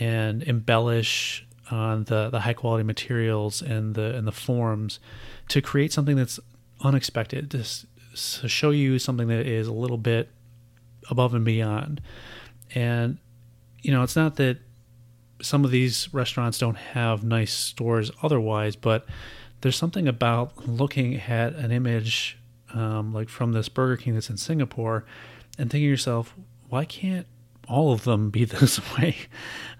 [0.00, 4.98] and embellish on the, the high quality materials and the and the forms
[5.48, 6.38] to create something that's
[6.82, 7.64] unexpected to,
[8.40, 10.28] to show you something that is a little bit
[11.10, 12.00] above and beyond.
[12.74, 13.18] And
[13.80, 14.58] you know it's not that
[15.40, 19.06] some of these restaurants don't have nice stores otherwise but
[19.60, 22.38] there's something about looking at an image
[22.74, 25.04] um, like from this Burger King that's in Singapore
[25.58, 26.34] and thinking to yourself,
[26.68, 27.26] why can't
[27.72, 29.16] all of them be this way?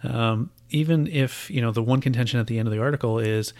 [0.02, 3.52] Um, even if, you know, the one contention at the end of the article is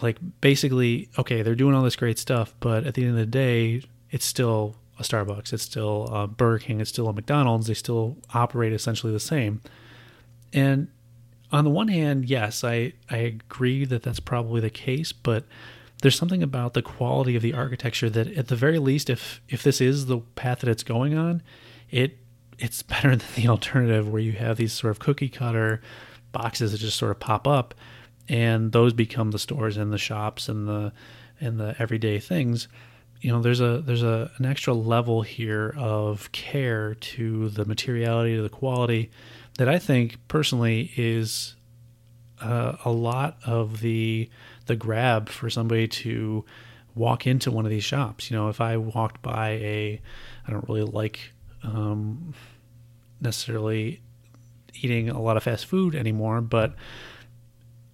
[0.00, 3.26] like basically, okay, they're doing all this great stuff, but at the end of the
[3.26, 7.74] day, it's still a Starbucks, it's still a Burger King, it's still a McDonald's, they
[7.74, 9.60] still operate essentially the same.
[10.52, 10.88] And
[11.52, 15.44] on the one hand, yes, I, I agree that that's probably the case, but
[16.02, 19.62] there's something about the quality of the architecture that at the very least if if
[19.62, 21.42] this is the path that it's going on,
[21.90, 22.18] it
[22.62, 25.80] it's better than the alternative where you have these sort of cookie cutter
[26.30, 27.74] boxes that just sort of pop up
[28.28, 30.92] and those become the stores and the shops and the
[31.40, 32.68] and the everyday things
[33.20, 38.36] you know there's a there's a an extra level here of care to the materiality
[38.36, 39.10] to the quality
[39.58, 41.56] that I think personally is
[42.40, 44.28] uh, a lot of the
[44.66, 46.44] the grab for somebody to
[46.94, 48.30] walk into one of these shops.
[48.30, 50.00] You know, if I walked by a,
[50.46, 52.34] I don't really like um,
[53.22, 54.00] necessarily
[54.74, 56.74] eating a lot of fast food anymore, but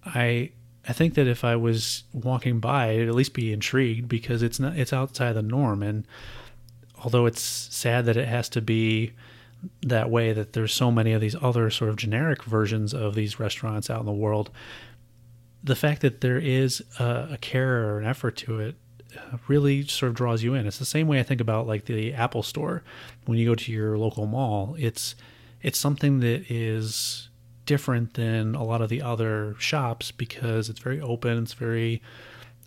[0.05, 0.51] I
[0.87, 4.59] I think that if I was walking by, I'd at least be intrigued because it's
[4.59, 5.83] not it's outside the norm.
[5.83, 6.07] And
[7.03, 9.13] although it's sad that it has to be
[9.83, 13.39] that way, that there's so many of these other sort of generic versions of these
[13.39, 14.49] restaurants out in the world,
[15.63, 18.75] the fact that there is a, a care or an effort to it
[19.47, 20.65] really sort of draws you in.
[20.65, 22.83] It's the same way I think about like the Apple Store
[23.25, 24.75] when you go to your local mall.
[24.77, 25.15] It's
[25.61, 27.29] it's something that is
[27.65, 31.43] different than a lot of the other shops because it's very open.
[31.43, 32.01] It's very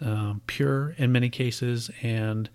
[0.01, 2.49] um, pure in many cases, and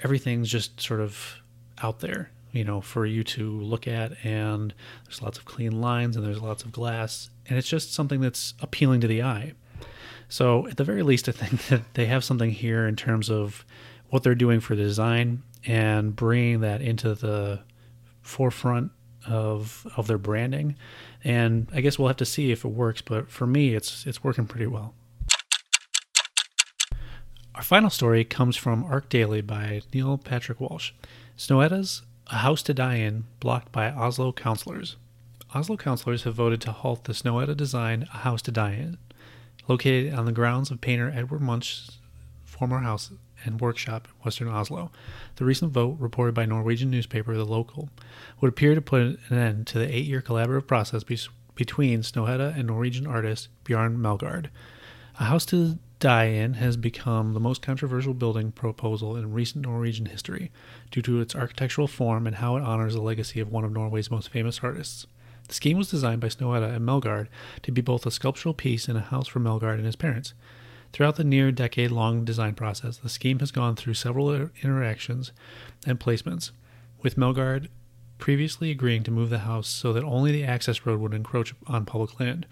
[0.00, 1.36] everything's just sort of
[1.82, 4.12] out there, you know, for you to look at.
[4.24, 8.20] And there's lots of clean lines and there's lots of glass, and it's just something
[8.20, 9.54] that's appealing to the eye.
[10.28, 13.64] So, at the very least, I think that they have something here in terms of
[14.10, 17.60] what they're doing for the design and bringing that into the
[18.22, 18.92] forefront
[19.26, 20.76] of of their branding.
[21.24, 24.22] And I guess we'll have to see if it works, but for me, it's it's
[24.22, 24.94] working pretty well.
[27.54, 30.92] Our final story comes from ArchDaily by Niall Patrick Walsh.
[31.36, 34.96] Snøhetta's A House to Die In, blocked by Oslo councillors.
[35.52, 38.98] Oslo councillors have voted to halt the Snøhetta design A House to Die In,
[39.68, 41.98] located on the grounds of painter Edward Munch's
[42.44, 43.12] former house
[43.44, 44.90] and workshop in western Oslo.
[45.36, 47.88] The recent vote, reported by Norwegian newspaper The Local,
[48.40, 51.18] would appear to put an end to the eight year collaborative process be-
[51.54, 54.48] between Snøhetta and Norwegian artist Bjarne Melgaard.
[55.20, 60.06] A House to Die In has become the most controversial building proposal in recent Norwegian
[60.06, 60.52] history
[60.92, 64.10] due to its architectural form and how it honors the legacy of one of Norway's
[64.10, 65.06] most famous artists.
[65.48, 67.28] The scheme was designed by Snøhetta and Melgaard
[67.62, 70.34] to be both a sculptural piece and a house for Melgaard and his parents.
[70.92, 74.32] Throughout the near decade long design process, the scheme has gone through several
[74.62, 75.32] interactions
[75.86, 76.50] and placements,
[77.02, 77.68] with Melgaard
[78.18, 81.84] previously agreeing to move the house so that only the access road would encroach on
[81.84, 82.46] public land.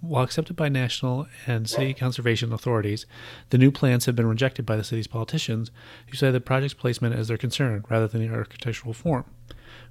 [0.00, 3.06] While accepted by national and city conservation authorities,
[3.48, 5.70] the new plans have been rejected by the city's politicians,
[6.08, 9.24] who say the project's placement is their concern rather than the architectural form.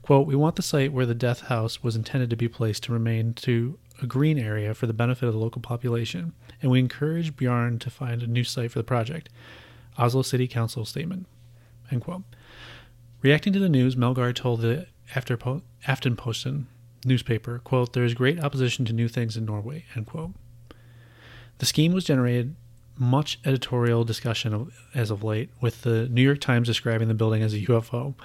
[0.03, 2.93] Quote, We want the site where the death house was intended to be placed to
[2.93, 7.35] remain to a green area for the benefit of the local population, and we encourage
[7.37, 9.29] Bjarne to find a new site for the project.
[9.97, 11.25] Oslo City Council statement.
[11.89, 12.23] End quote.
[13.21, 16.65] Reacting to the news, Melgaard told the Aftenposten
[17.05, 20.31] newspaper, quote, There is great opposition to new things in Norway, end quote.
[21.59, 22.55] The scheme was generated
[22.97, 27.53] much editorial discussion as of late, with the New York Times describing the building as
[27.53, 28.15] a UFO,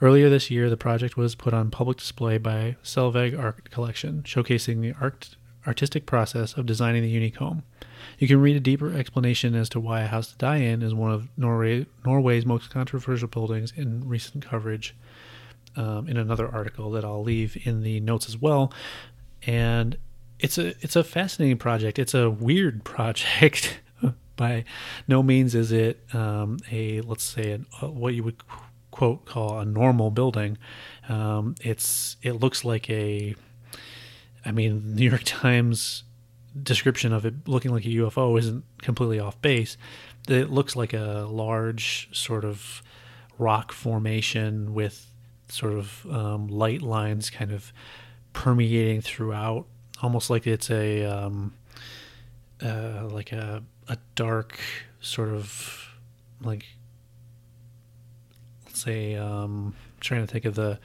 [0.00, 4.82] Earlier this year, the project was put on public display by Selvig Art Collection, showcasing
[4.82, 5.36] the art-
[5.66, 7.62] artistic process of designing the unique home.
[8.18, 10.94] You can read a deeper explanation as to why a house to die in is
[10.94, 14.94] one of Norway, Norway's most controversial buildings in recent coverage
[15.76, 18.72] um, in another article that I'll leave in the notes as well.
[19.46, 19.96] And
[20.38, 21.98] it's a it's a fascinating project.
[21.98, 23.80] It's a weird project.
[24.36, 24.64] By
[25.08, 28.36] no means is it um, a let's say an, uh, what you would
[28.96, 30.56] quote call a normal building.
[31.08, 33.34] Um, it's it looks like a
[34.44, 36.04] I mean, New York Times
[36.60, 39.76] description of it looking like a UFO isn't completely off base.
[40.28, 42.82] It looks like a large sort of
[43.38, 45.10] rock formation with
[45.48, 47.72] sort of um, light lines kind of
[48.32, 49.66] permeating throughout,
[50.02, 51.52] almost like it's a um,
[52.62, 54.58] uh, like a a dark
[55.00, 55.90] sort of
[56.40, 56.64] like
[58.76, 60.78] let's say um, I'm trying to think of the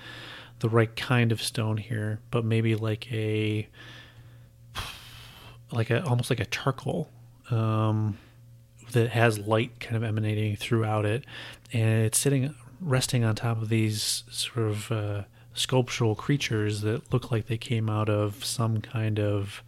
[0.59, 3.67] the right kind of stone here, but maybe like a
[5.71, 7.09] like a almost like a charcoal
[7.49, 8.17] um,
[8.93, 11.25] that has light kind of emanating throughout it,
[11.73, 15.23] and it's sitting resting on top of these sort of uh,
[15.53, 19.63] sculptural creatures that look like they came out of some kind of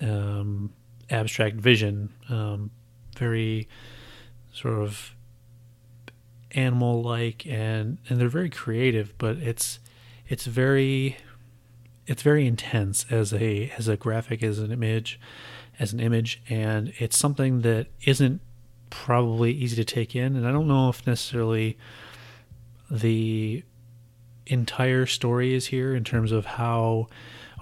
[0.00, 0.72] um,
[1.08, 2.70] abstract vision, um,
[3.16, 3.68] very
[4.52, 5.14] sort of
[6.54, 9.78] animal like and and they're very creative but it's
[10.28, 11.16] it's very
[12.06, 15.18] it's very intense as a as a graphic as an image
[15.78, 18.40] as an image and it's something that isn't
[18.90, 21.76] probably easy to take in and I don't know if necessarily
[22.90, 23.64] the
[24.46, 27.08] entire story is here in terms of how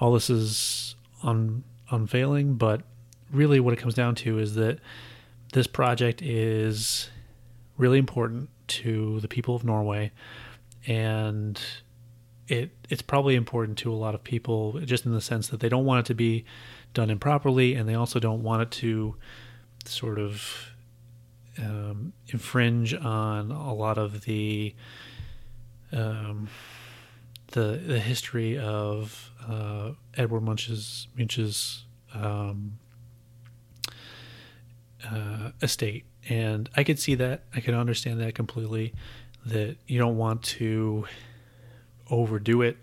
[0.01, 2.83] all this is un, unveiling but
[3.31, 4.79] really what it comes down to is that
[5.53, 7.09] this project is
[7.79, 8.51] really important
[8.81, 10.13] to the people of Norway.
[10.87, 11.61] And
[12.49, 15.69] it it's probably important to a lot of people just in the sense that they
[15.69, 16.45] don't want it to be
[16.93, 19.15] done improperly and they also don't want it to
[19.85, 20.73] sort of
[21.59, 24.75] um, infringe on a lot of the
[25.93, 26.49] um,
[27.49, 32.79] the the history of uh, Edward Munch's Munch's um,
[35.09, 37.45] uh, estate, and I could see that.
[37.55, 38.95] I could understand that completely.
[39.47, 41.05] That you don't want to
[42.11, 42.77] overdo it.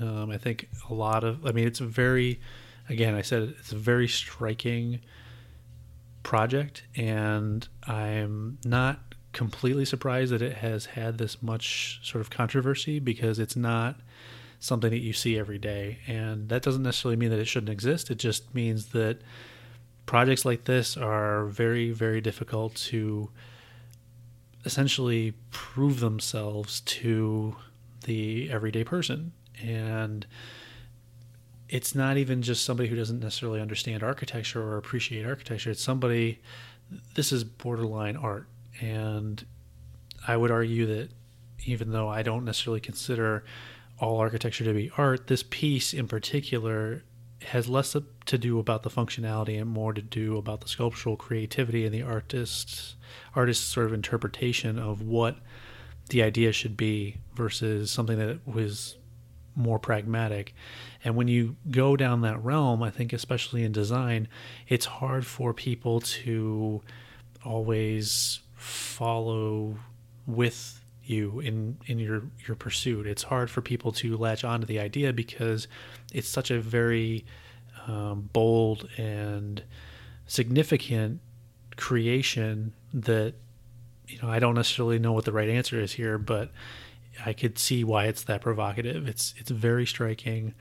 [0.00, 2.40] Um, I think a lot of, I mean, it's a very,
[2.88, 5.00] again, I said it's a very striking
[6.22, 12.98] project, and I'm not completely surprised that it has had this much sort of controversy
[12.98, 13.96] because it's not
[14.58, 15.98] something that you see every day.
[16.06, 19.20] And that doesn't necessarily mean that it shouldn't exist, it just means that
[20.10, 23.30] projects like this are very, very difficult to
[24.64, 27.54] essentially prove themselves to
[28.06, 29.30] the everyday person.
[29.62, 30.26] And
[31.68, 35.70] it's not even just somebody who doesn't necessarily understand architecture or appreciate architecture.
[35.70, 36.40] It's somebody,
[37.14, 38.48] this is borderline art.
[38.80, 39.46] And
[40.26, 41.10] I would argue that
[41.66, 43.44] even though I don't necessarily consider
[44.00, 47.04] all architecture to be art, this piece in particular
[47.44, 51.84] has less to do about the functionality and more to do about the sculptural creativity
[51.84, 52.96] and the artist's
[53.34, 55.36] artist's sort of interpretation of what
[56.10, 58.96] the idea should be versus something that was
[59.54, 60.54] more pragmatic.
[61.04, 64.28] And when you go down that realm, I think especially in design,
[64.68, 66.82] it's hard for people to
[67.44, 69.76] always follow
[70.26, 73.06] with you in in your your pursuit.
[73.06, 75.66] It's hard for people to latch onto the idea because
[76.12, 77.24] it's such a very
[77.86, 79.62] um, bold and
[80.26, 81.20] significant
[81.76, 83.34] creation that
[84.06, 86.50] you know, I don't necessarily know what the right answer is here, but
[87.24, 89.08] I could see why it's that provocative.
[89.08, 90.54] It's it's very striking.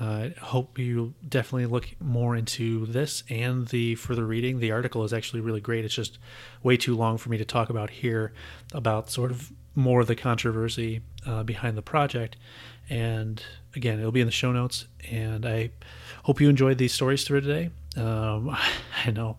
[0.00, 4.58] I uh, hope you definitely look more into this and the further reading.
[4.58, 5.84] The article is actually really great.
[5.84, 6.18] It's just
[6.64, 8.32] way too long for me to talk about here
[8.72, 12.36] about sort of more of the controversy uh, behind the project.
[12.88, 13.42] And
[13.74, 14.86] again, it'll be in the show notes.
[15.10, 15.70] And I
[16.24, 17.70] hope you enjoyed these stories through today.
[17.96, 18.56] Um,
[19.06, 19.36] I know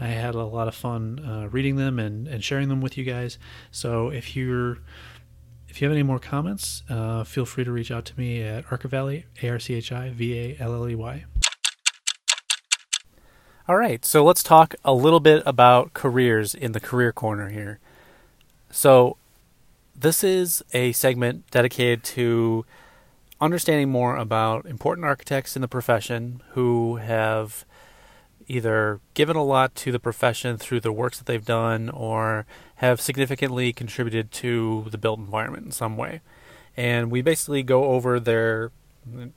[0.00, 3.04] I had a lot of fun uh, reading them and, and sharing them with you
[3.04, 3.38] guys.
[3.70, 4.78] So if you're
[5.68, 8.64] if you have any more comments, uh, feel free to reach out to me at
[8.66, 11.24] Archivalley, A R C H I V A L L E Y.
[13.66, 17.80] All right, so let's talk a little bit about careers in the Career Corner here.
[18.70, 19.16] So,
[19.94, 22.64] this is a segment dedicated to
[23.40, 27.64] understanding more about important architects in the profession who have
[28.46, 33.00] either given a lot to the profession through the works that they've done or have
[33.00, 36.20] significantly contributed to the built environment in some way.
[36.76, 38.70] And we basically go over their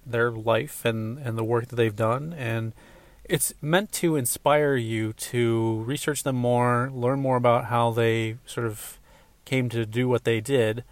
[0.06, 2.74] their life and, and the work that they've done and
[3.26, 8.66] it's meant to inspire you to research them more, learn more about how they sort
[8.66, 8.97] of
[9.48, 10.84] came to do what they did,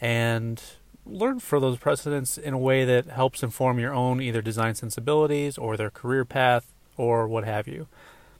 [0.00, 0.60] and
[1.06, 5.56] learn from those precedents in a way that helps inform your own either design sensibilities
[5.56, 7.86] or their career path or what have you.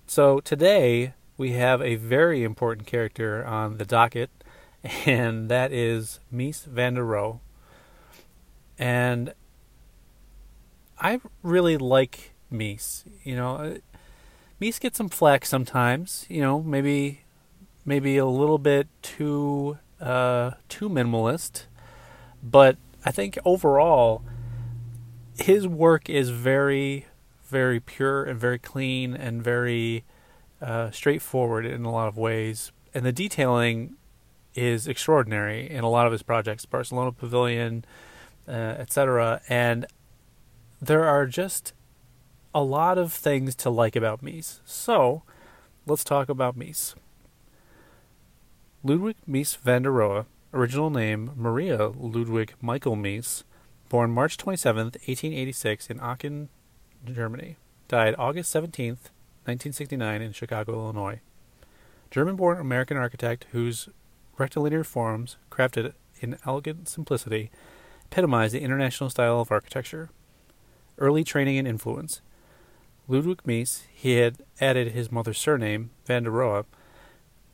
[0.06, 4.30] So today we have a very important character on the docket,
[5.06, 7.38] and that is Mies van der Rohe.
[8.76, 9.34] And
[10.98, 13.04] I really like Mies.
[13.22, 13.74] You know, uh,
[14.60, 16.26] Mies gets some flack sometimes.
[16.28, 17.22] You know, maybe
[17.90, 21.64] maybe a little bit too uh, too minimalist,
[22.40, 24.22] but I think overall
[25.36, 27.06] his work is very
[27.48, 30.04] very pure and very clean and very
[30.62, 33.96] uh, straightforward in a lot of ways, and the detailing
[34.54, 37.84] is extraordinary in a lot of his projects, Barcelona Pavilion,
[38.46, 39.40] uh, etc.
[39.48, 39.84] And
[40.80, 41.72] there are just
[42.54, 44.60] a lot of things to like about Mies.
[44.64, 45.24] So,
[45.86, 46.94] let's talk about Mies.
[48.82, 50.24] Ludwig Mies van der Rohe,
[50.54, 53.44] original name Maria Ludwig Michael Mies,
[53.90, 56.48] born March 27, 1886 in Aachen,
[57.04, 57.56] Germany,
[57.88, 58.92] died August 17,
[59.44, 61.20] 1969 in Chicago, Illinois.
[62.10, 63.90] German-born American architect whose
[64.38, 67.50] rectilinear forms, crafted in elegant simplicity,
[68.06, 70.08] epitomize the international style of architecture.
[70.96, 72.22] Early training and influence.
[73.08, 76.64] Ludwig Mies, he had added his mother's surname, van der Rohe,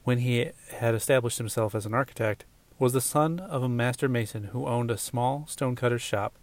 [0.07, 2.45] when he had established himself as an architect,
[2.79, 6.39] was the son of a master mason who owned a small stonecutter's shop.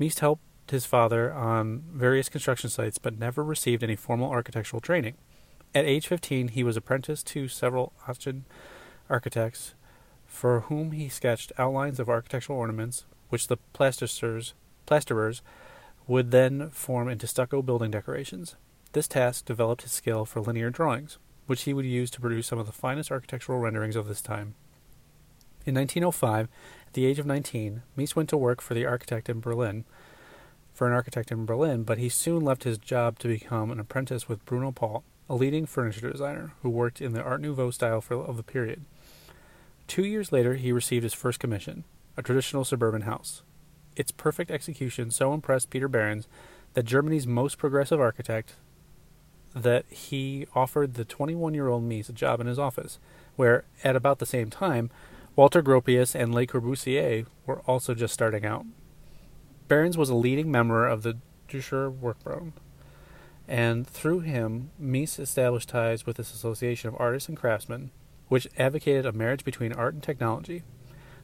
[0.00, 0.42] Mies helped
[0.72, 5.14] his father on various construction sites but never received any formal architectural training.
[5.72, 8.44] At age 15, he was apprenticed to several Aachen
[9.08, 9.74] architects
[10.26, 14.54] for whom he sketched outlines of architectural ornaments, which the plasterers,
[14.84, 15.42] plasterers
[16.08, 18.56] would then form into stucco building decorations.
[18.94, 22.58] This task developed his skill for linear drawings, which he would use to produce some
[22.58, 24.54] of the finest architectural renderings of this time.
[25.64, 26.48] In 1905,
[26.86, 29.84] at the age of 19, Mies went to work for the architect in Berlin,
[30.72, 34.28] for an architect in Berlin, but he soon left his job to become an apprentice
[34.28, 38.14] with Bruno Paul, a leading furniture designer who worked in the Art Nouveau style for,
[38.14, 38.84] of the period.
[39.88, 41.84] Two years later, he received his first commission,
[42.16, 43.42] a traditional suburban house.
[43.96, 46.28] Its perfect execution so impressed Peter Behrens
[46.74, 48.54] that Germany's most progressive architect
[49.56, 52.98] that he offered the 21 year old Mies a job in his office,
[53.36, 54.90] where, at about the same time,
[55.34, 58.66] Walter Gropius and Le Corbusier were also just starting out.
[59.66, 62.52] Behrens was a leading member of the Deutscher Werkbund,
[63.48, 67.90] and through him, Mies established ties with this association of artists and craftsmen,
[68.28, 70.64] which advocated a marriage between art and technology.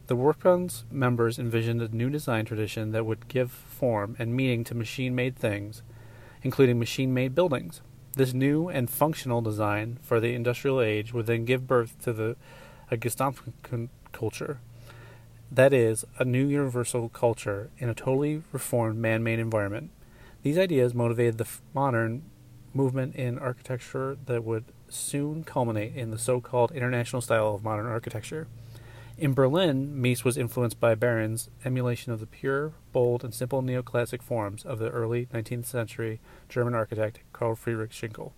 [0.07, 4.75] The Werkbund's members envisioned a new design tradition that would give form and meaning to
[4.75, 5.83] machine made things,
[6.43, 7.83] including machine made buildings.
[8.15, 12.37] This new and functional design for the industrial age would then give birth to the
[12.91, 12.99] a
[14.13, 14.61] culture,
[15.51, 19.91] That is, a new universal culture in a totally reformed man made environment.
[20.43, 22.25] These ideas motivated the modern
[22.75, 27.87] movement in architecture that would soon culminate in the so called international style of modern
[27.87, 28.47] architecture.
[29.23, 34.21] In Berlin, Mies was influenced by Behrens' emulation of the pure, bold, and simple neoclassic
[34.21, 36.19] forms of the early 19th century
[36.49, 38.33] German architect Karl Friedrich Schinkel.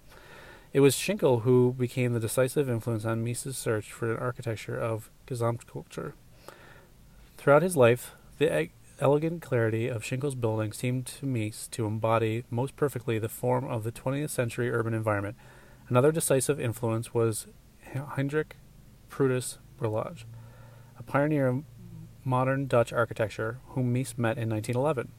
[0.75, 5.09] It was Schinkel who became the decisive influence on Mies's search for an architecture of
[5.27, 6.13] Gesamtkultur.
[7.39, 8.69] Throughout his life, the
[9.01, 13.85] elegant clarity of Schinkel's building seemed to Mies to embody most perfectly the form of
[13.85, 15.37] the 20th century urban environment.
[15.89, 17.47] Another decisive influence was
[17.95, 18.57] Heinrich
[19.09, 20.25] Petrus Berlage
[20.99, 21.65] a pioneer of
[22.25, 25.11] modern Dutch architecture, whom Mies met in 1911.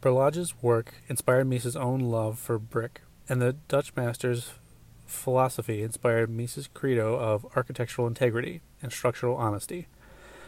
[0.00, 4.52] Berlage's work inspired Mies's own love for brick, and the Dutch master's
[5.06, 9.86] philosophy inspired Mies's credo of architectural integrity and structural honesty.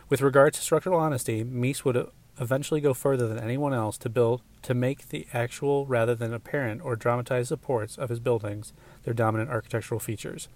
[0.09, 2.09] With regard to structural honesty, Mies would
[2.40, 6.80] eventually go further than anyone else to build to make the actual rather than apparent
[6.82, 8.72] or dramatized supports of his buildings
[9.05, 10.49] their dominant architectural features.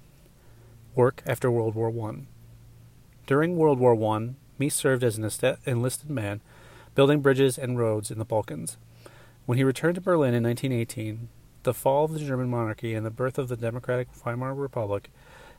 [0.95, 2.27] Work after World War I.
[3.27, 5.29] During World War I, Mies served as an
[5.67, 6.41] enlisted man,
[6.95, 8.77] building bridges and roads in the Balkans.
[9.47, 11.29] When he returned to Berlin in 1918,
[11.65, 15.11] the fall of the German monarchy and the birth of the democratic Weimar Republic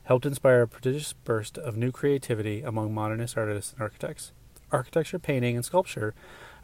[0.04, 4.32] helped inspire a prodigious burst of new creativity among modernist artists and architects.
[4.72, 6.14] Architecture, painting, and sculpture,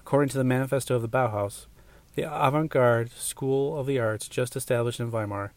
[0.00, 1.66] according to the manifesto of the Bauhaus,
[2.14, 5.52] the avant garde school of the arts just established in Weimar,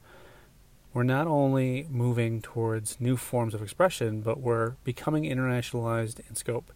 [0.98, 6.72] we're not only moving towards new forms of expression, but we're becoming internationalized in scope.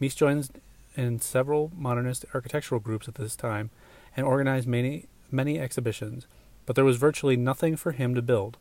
[0.00, 0.50] Mies joins
[0.94, 3.68] in several modernist architectural groups at this time
[4.16, 6.26] and organized many many exhibitions.
[6.64, 8.56] but there was virtually nothing for him to build.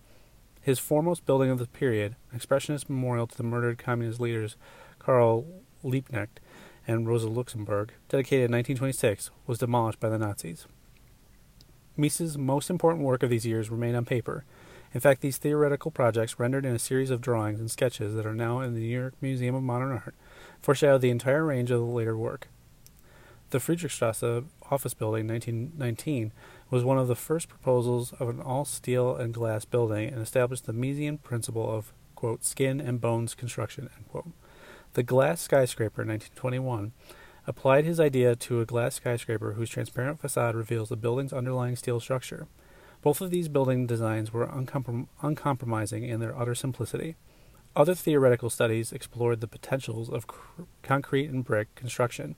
[0.62, 4.58] His foremost building of the period, an expressionist memorial to the murdered communist leaders
[5.00, 5.46] Karl
[5.82, 6.40] Liebknecht
[6.86, 10.68] and Rosa Luxemburg, dedicated in 1926, was demolished by the Nazis.
[11.98, 14.44] Mies's most important work of these years remained on paper.
[14.96, 18.34] In fact, these theoretical projects, rendered in a series of drawings and sketches that are
[18.34, 20.16] now in the New York Museum of Modern Art,
[20.62, 22.48] foreshadow the entire range of the later work.
[23.50, 26.32] The Friedrichstrasse office building, 1919,
[26.70, 30.66] was one of the first proposals of an all steel and glass building and established
[30.66, 33.90] the Miesian principle of, quote, skin and bones construction,
[34.94, 36.94] The glass skyscraper, 1921,
[37.46, 42.00] applied his idea to a glass skyscraper whose transparent facade reveals the building's underlying steel
[42.00, 42.48] structure.
[43.06, 47.16] Both of these building designs were uncomprom- uncompromising in their utter simplicity.
[47.76, 52.36] Other theoretical studies explored the potentials of cr- concrete and brick construction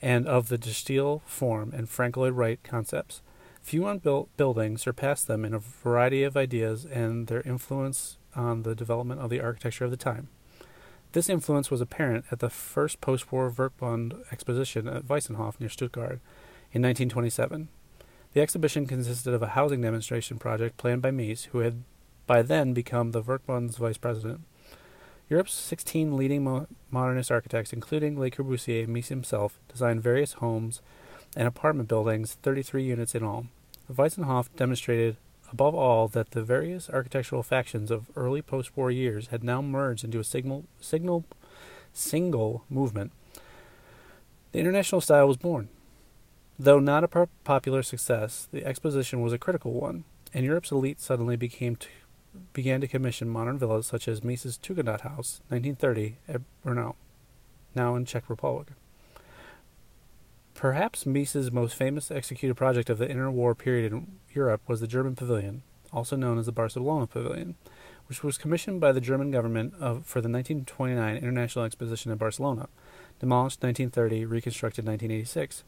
[0.00, 3.22] and of the De Stijl form and Frank Lloyd Wright concepts.
[3.60, 8.76] Few unbuilt buildings surpassed them in a variety of ideas and their influence on the
[8.76, 10.28] development of the architecture of the time.
[11.10, 16.20] This influence was apparent at the first post war Werkbund exposition at Weissenhof near Stuttgart
[16.70, 17.66] in 1927.
[18.34, 21.82] The exhibition consisted of a housing demonstration project planned by Mies, who had
[22.26, 24.42] by then become the Werkbund's vice president.
[25.30, 30.82] Europe's 16 leading mo- modernist architects, including Le Corbusier, Mies himself, designed various homes
[31.36, 33.46] and apartment buildings, 33 units in all.
[33.92, 35.16] Weissenhof demonstrated
[35.50, 40.18] above all that the various architectural factions of early post-war years had now merged into
[40.18, 41.24] a signal, signal,
[41.92, 43.12] single movement.
[44.52, 45.68] The international style was born.
[46.60, 50.02] Though not a popular success, the exposition was a critical one,
[50.34, 51.88] and Europe's elite suddenly became t-
[52.52, 56.96] began to commission modern villas such as Mies's Tugendhat House, 1930, at Brno,
[57.76, 58.68] now in Czech Republic.
[60.54, 65.14] Perhaps Mies's most famous executed project of the interwar period in Europe was the German
[65.14, 67.54] Pavilion, also known as the Barcelona Pavilion,
[68.08, 72.68] which was commissioned by the German government of, for the 1929 International Exposition in Barcelona,
[73.20, 75.62] demolished 1930, reconstructed 1986.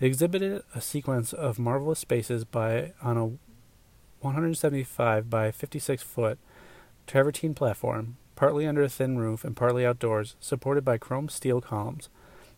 [0.00, 3.26] It exhibited a sequence of marvelous spaces by on a
[4.20, 6.38] 175 by 56 foot
[7.06, 12.08] travertine platform, partly under a thin roof and partly outdoors, supported by chrome steel columns.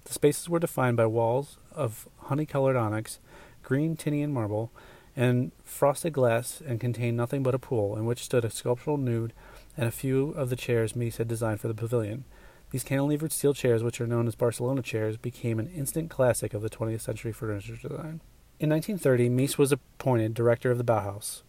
[0.05, 3.20] The spaces were defined by walls of honey-colored onyx,
[3.62, 4.70] green Tinian marble,
[5.16, 9.32] and frosted glass, and contained nothing but a pool, in which stood a sculptural nude
[9.76, 12.24] and a few of the chairs Mies had designed for the pavilion.
[12.70, 16.62] These cantilevered steel chairs, which are known as Barcelona chairs, became an instant classic of
[16.62, 18.20] the 20th century furniture design.
[18.60, 21.42] In 1930, Mies was appointed director of the Bauhaus,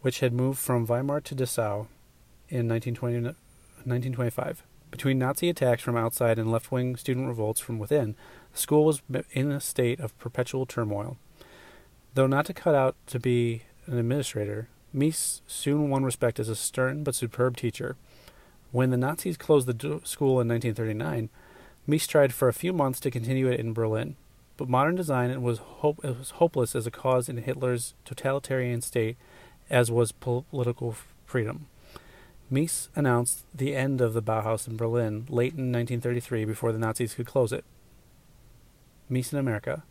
[0.00, 1.86] which had moved from Weimar to Dessau
[2.48, 3.22] in 1920,
[3.84, 4.62] 1925.
[4.90, 8.14] Between Nazi attacks from outside and left wing student revolts from within,
[8.52, 9.02] the school was
[9.32, 11.16] in a state of perpetual turmoil.
[12.14, 16.56] Though not to cut out to be an administrator, Mies soon won respect as a
[16.56, 17.96] stern but superb teacher.
[18.72, 21.28] When the Nazis closed the school in 1939,
[21.86, 24.16] Mies tried for a few months to continue it in Berlin,
[24.56, 29.16] but modern design was, hope- was hopeless as a cause in Hitler's totalitarian state,
[29.68, 30.96] as was political
[31.26, 31.66] freedom.
[32.50, 37.14] Mies announced the end of the Bauhaus in Berlin late in 1933 before the Nazis
[37.14, 37.64] could close it.
[39.10, 39.82] Mies in America.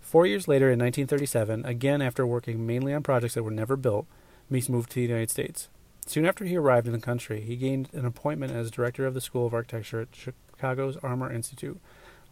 [0.00, 4.06] Four years later, in 1937, again after working mainly on projects that were never built,
[4.50, 5.68] Mies moved to the United States.
[6.06, 9.20] Soon after he arrived in the country, he gained an appointment as director of the
[9.20, 11.80] School of Architecture at Chicago's Armour Institute,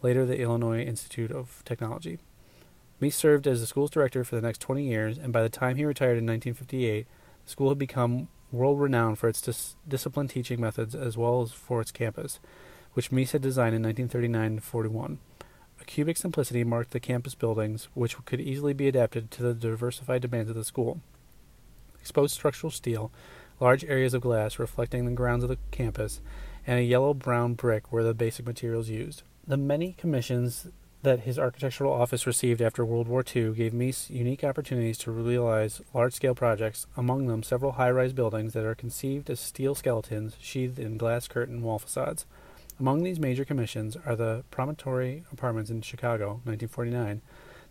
[0.01, 2.19] later the Illinois Institute of Technology.
[3.01, 5.77] Mies served as the school's director for the next 20 years, and by the time
[5.77, 7.07] he retired in 1958,
[7.45, 11.51] the school had become world renowned for its dis- disciplined teaching methods as well as
[11.51, 12.39] for its campus,
[12.93, 15.19] which Mies had designed in 1939 41.
[15.79, 20.21] A cubic simplicity marked the campus buildings, which could easily be adapted to the diversified
[20.21, 20.99] demands of the school.
[22.01, 23.11] Exposed structural steel,
[23.59, 26.21] large areas of glass reflecting the grounds of the campus,
[26.65, 29.23] and a yellow brown brick were the basic materials used.
[29.47, 30.67] The many commissions
[31.01, 35.81] that his architectural office received after World War II gave Mies unique opportunities to realize
[35.93, 40.35] large scale projects, among them several high rise buildings that are conceived as steel skeletons
[40.41, 42.25] sheathed in glass curtain wall facades.
[42.79, 47.21] Among these major commissions are the Promontory Apartments in Chicago, 1949,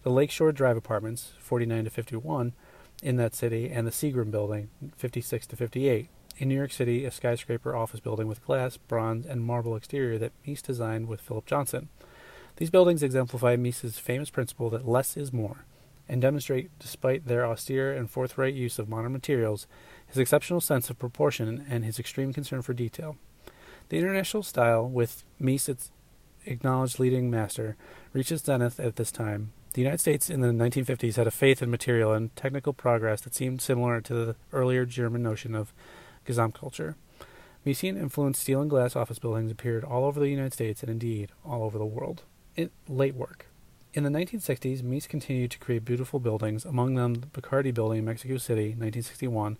[0.02, 2.54] the Lakeshore Drive Apartments, 49 to 51,
[3.02, 6.08] in that city, and the Seagram Building, 56 to 58.
[6.38, 10.32] In New York City, a skyscraper office building with glass, bronze, and marble exterior that
[10.46, 11.88] Mies designed with Philip Johnson.
[12.56, 15.64] These buildings exemplify Mies's famous principle that less is more,
[16.08, 19.66] and demonstrate, despite their austere and forthright use of modern materials,
[20.06, 23.16] his exceptional sense of proportion and his extreme concern for detail.
[23.88, 25.90] The international style, with Mies its
[26.46, 27.76] acknowledged leading master,
[28.12, 29.52] reaches zenith at this time.
[29.78, 33.32] The United States in the 1950s had a faith in material and technical progress that
[33.32, 35.72] seemed similar to the earlier German notion of
[36.26, 36.96] Gesamtkultur.
[37.64, 41.30] Miesian influenced steel and glass office buildings appeared all over the United States and indeed
[41.44, 42.24] all over the world.
[42.56, 43.46] It, late work.
[43.94, 48.04] In the 1960s, Mies continued to create beautiful buildings, among them the Bacardi Building in
[48.04, 49.58] Mexico City, 1961,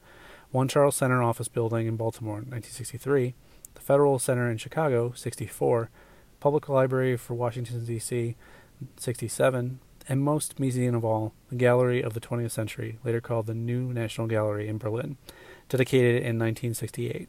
[0.51, 3.35] One Charles Center office building in Baltimore, 1963,
[3.75, 5.91] the Federal Center in Chicago, 64,
[6.41, 8.35] Public Library for Washington, D.C.,
[8.97, 9.79] 67,
[10.09, 13.93] and most museum of all, the Gallery of the 20th Century, later called the New
[13.93, 15.19] National Gallery in Berlin,
[15.69, 17.29] dedicated in 1968.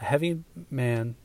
[0.00, 1.16] A heavy man,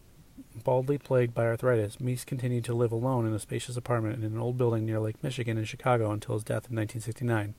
[0.63, 4.39] baldly plagued by arthritis, Mies continued to live alone in a spacious apartment in an
[4.39, 7.53] old building near Lake Michigan in Chicago until his death in 1969.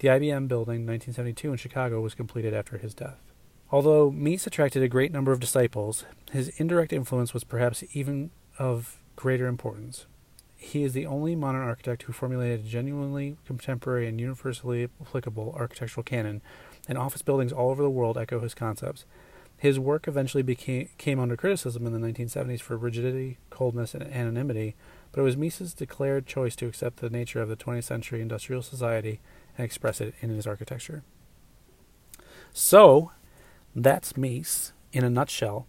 [0.00, 3.18] The IBM building, 1972 in Chicago, was completed after his death.
[3.70, 9.00] Although Mies attracted a great number of disciples, his indirect influence was perhaps even of
[9.16, 10.06] greater importance.
[10.60, 16.02] He is the only modern architect who formulated a genuinely contemporary and universally applicable architectural
[16.02, 16.42] canon,
[16.88, 19.04] and office buildings all over the world echo his concepts.
[19.56, 24.74] His work eventually became, came under criticism in the 1970s for rigidity, coldness, and anonymity,
[25.12, 28.62] but it was Mies's declared choice to accept the nature of the 20th century industrial
[28.62, 29.20] society
[29.56, 31.04] and express it in his architecture.
[32.52, 33.12] So,
[33.76, 35.66] that's Mies in a nutshell.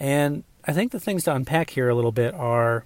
[0.00, 2.84] And I think the things to unpack here a little bit are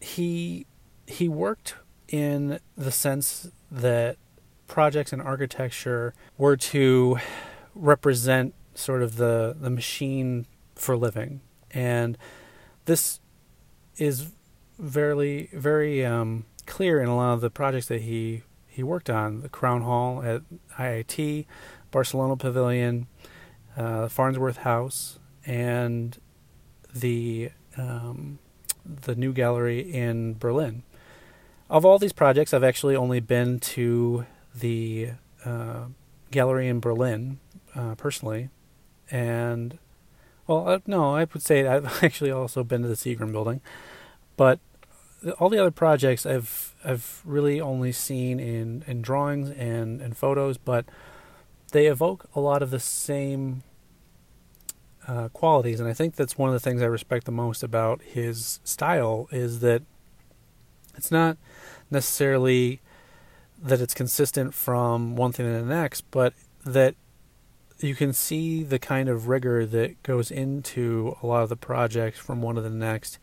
[0.00, 0.66] he
[1.08, 1.74] he worked
[2.08, 4.16] in the sense that
[4.66, 7.18] projects and architecture were to
[7.74, 11.40] represent sort of the the machine for living.
[11.70, 12.16] And
[12.84, 13.20] this
[13.96, 14.32] is
[14.78, 19.40] very very um, clear in a lot of the projects that he he worked on.
[19.40, 20.42] The crown hall at
[20.78, 21.46] iit
[21.90, 23.06] barcelona pavilion
[23.76, 26.18] uh, farnsworth house and
[26.94, 28.38] the um,
[28.84, 30.82] the new gallery in berlin
[31.70, 35.10] of all these projects, I've actually only been to the
[35.44, 35.86] uh,
[36.30, 37.40] gallery in Berlin
[37.74, 38.48] uh, personally,
[39.10, 39.78] and
[40.46, 43.60] well, uh, no, I would say I've actually also been to the Seagram building,
[44.36, 44.60] but
[45.38, 50.58] all the other projects I've I've really only seen in, in drawings and, and photos,
[50.58, 50.86] but
[51.72, 53.62] they evoke a lot of the same
[55.06, 58.00] uh, qualities, and I think that's one of the things I respect the most about
[58.02, 59.82] his style is that
[60.96, 61.36] it's not
[61.90, 62.80] necessarily
[63.60, 66.34] that it's consistent from one thing to the next, but
[66.64, 66.94] that
[67.80, 72.18] you can see the kind of rigor that goes into a lot of the projects
[72.18, 73.18] from one to the next,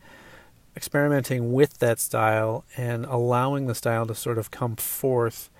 [0.76, 5.50] experimenting with that style and allowing the style to sort of come forth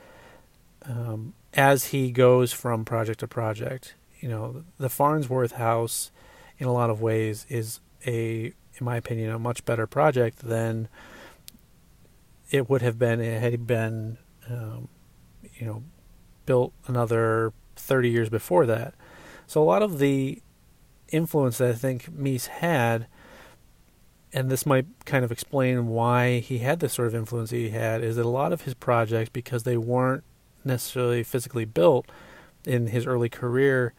[0.88, 3.94] um, as he goes from project to project.
[4.20, 6.11] You know, the Farnsworth House,
[6.59, 10.88] in a lot of ways, is a, in my opinion, a much better project than
[12.51, 14.18] it would have been had he been,
[14.49, 14.88] um,
[15.55, 15.82] you know,
[16.44, 18.94] built another 30 years before that.
[19.47, 20.42] So a lot of the
[21.09, 23.07] influence that I think Mies had,
[24.32, 28.03] and this might kind of explain why he had this sort of influence he had,
[28.03, 30.24] is that a lot of his projects, because they weren't
[30.64, 32.07] necessarily physically built
[32.64, 33.94] in his early career,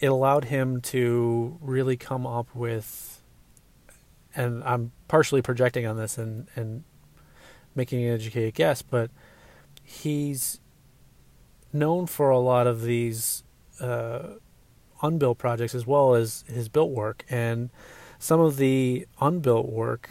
[0.00, 3.22] it allowed him to really come up with,
[4.34, 6.84] and I'm partially projecting on this and, and
[7.74, 9.10] making an educated guess, but
[9.82, 10.60] he's
[11.72, 13.44] known for a lot of these
[13.80, 14.34] uh,
[15.02, 17.24] unbuilt projects as well as his built work.
[17.30, 17.70] And
[18.18, 20.10] some of the unbuilt work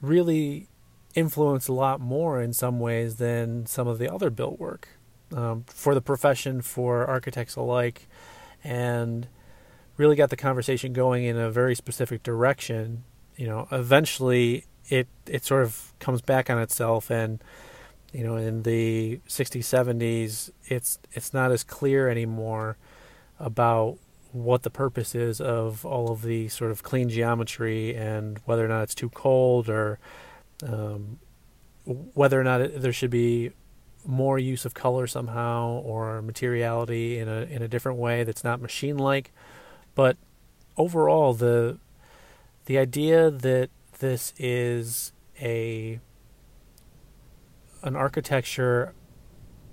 [0.00, 0.68] really
[1.14, 4.88] influenced a lot more in some ways than some of the other built work
[5.34, 8.08] um, for the profession, for architects alike,
[8.62, 9.28] and
[9.96, 13.04] really got the conversation going in a very specific direction.
[13.36, 17.42] You know, eventually it it sort of comes back on itself and
[18.12, 22.76] you know in the 60s 70s it's it's not as clear anymore
[23.38, 23.98] about
[24.32, 28.68] what the purpose is of all of the sort of clean geometry and whether or
[28.68, 29.98] not it's too cold or
[30.66, 31.18] um,
[31.84, 33.50] whether or not it, there should be
[34.06, 38.60] more use of color somehow or materiality in a in a different way that's not
[38.60, 39.32] machine like
[39.94, 40.16] but
[40.76, 41.78] overall the
[42.66, 46.00] the idea that this is a
[47.82, 48.94] an architecture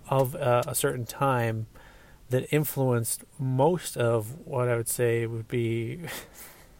[0.09, 1.67] of a, certain time
[2.29, 6.01] that influenced most of what I would say would be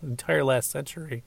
[0.02, 1.24] the entire last century,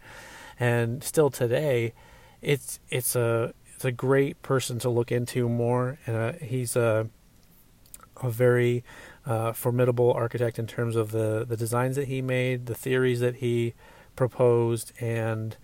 [0.60, 1.94] and still today,
[2.42, 7.08] it's it's a it's a great person to look into more, and uh, he's a
[8.22, 8.84] a very
[9.26, 13.36] uh, formidable architect in terms of the the designs that he made, the theories that
[13.36, 13.74] he
[14.16, 15.56] proposed, and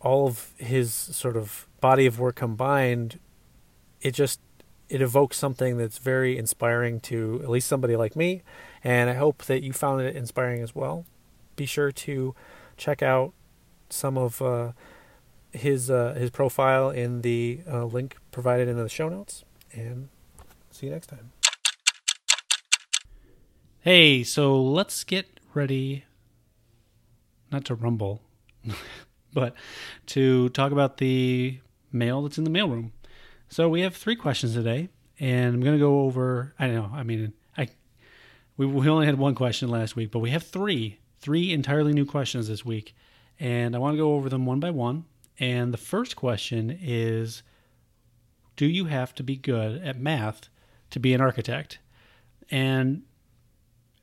[0.00, 3.18] all of his sort of body of work combined
[4.00, 4.40] it just
[4.88, 8.42] it evokes something that's very inspiring to at least somebody like me,
[8.82, 11.04] and I hope that you found it inspiring as well.
[11.56, 12.34] Be sure to
[12.76, 13.34] check out
[13.90, 14.72] some of uh,
[15.52, 20.08] his uh, his profile in the uh, link provided in the show notes, and
[20.70, 21.32] see you next time.
[23.80, 26.04] Hey, so let's get ready
[27.50, 28.22] not to rumble,
[29.38, 29.54] but
[30.06, 31.60] to talk about the
[31.92, 32.90] mail that's in the mailroom.
[33.48, 34.88] So we have three questions today,
[35.20, 36.54] and I'm going to go over.
[36.58, 36.90] I don't know.
[36.92, 37.68] I mean, I
[38.56, 42.04] we we only had one question last week, but we have three three entirely new
[42.04, 42.94] questions this week,
[43.38, 45.04] and I want to go over them one by one.
[45.38, 47.44] And the first question is,
[48.56, 50.48] do you have to be good at math
[50.90, 51.78] to be an architect?
[52.50, 53.02] And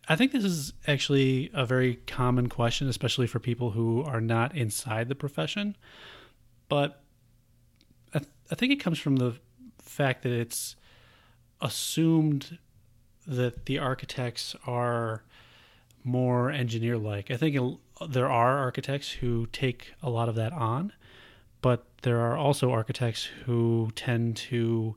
[0.07, 4.55] I think this is actually a very common question, especially for people who are not
[4.55, 5.75] inside the profession.
[6.69, 7.01] But
[8.13, 9.35] I, th- I think it comes from the
[9.79, 10.75] fact that it's
[11.61, 12.59] assumed
[13.25, 15.23] that the architects are
[16.03, 17.31] more engineer like.
[17.31, 20.93] I think it, there are architects who take a lot of that on,
[21.61, 24.95] but there are also architects who tend to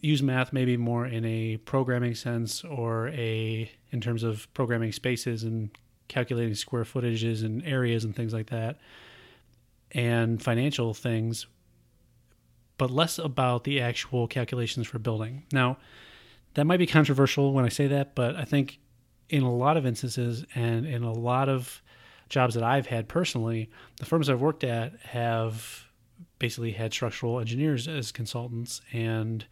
[0.00, 5.44] use math maybe more in a programming sense or a in terms of programming spaces
[5.44, 5.70] and
[6.08, 8.78] calculating square footages and areas and things like that
[9.92, 11.46] and financial things
[12.76, 15.44] but less about the actual calculations for building.
[15.52, 15.78] Now
[16.54, 18.78] that might be controversial when i say that but i think
[19.28, 21.82] in a lot of instances and in a lot of
[22.28, 25.84] jobs that i've had personally the firms i've worked at have
[26.38, 29.44] basically had structural engineers as consultants and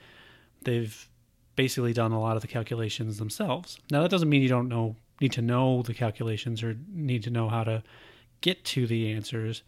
[0.64, 1.08] they've
[1.56, 3.78] basically done a lot of the calculations themselves.
[3.90, 7.30] Now that doesn't mean you don't know need to know the calculations or need to
[7.30, 7.82] know how to
[8.40, 9.62] get to the answers.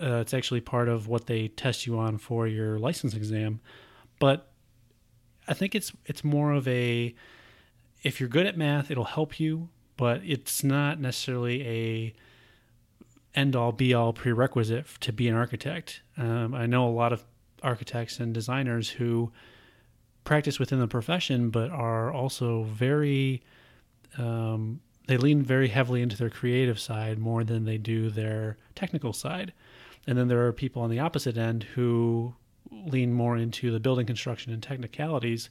[0.00, 3.60] Uh, it's actually part of what they test you on for your license exam.
[4.18, 4.50] But
[5.48, 7.14] I think it's it's more of a
[8.02, 12.14] if you're good at math, it'll help you, but it's not necessarily a
[13.34, 16.02] end all be all prerequisite to be an architect.
[16.16, 17.24] Um, I know a lot of
[17.62, 19.32] architects and designers who
[20.24, 23.42] practice within the profession, but are also very
[24.18, 29.12] um, they lean very heavily into their creative side more than they do their technical
[29.12, 29.52] side.
[30.06, 32.34] And then there are people on the opposite end who
[32.70, 35.50] lean more into the building construction and technicalities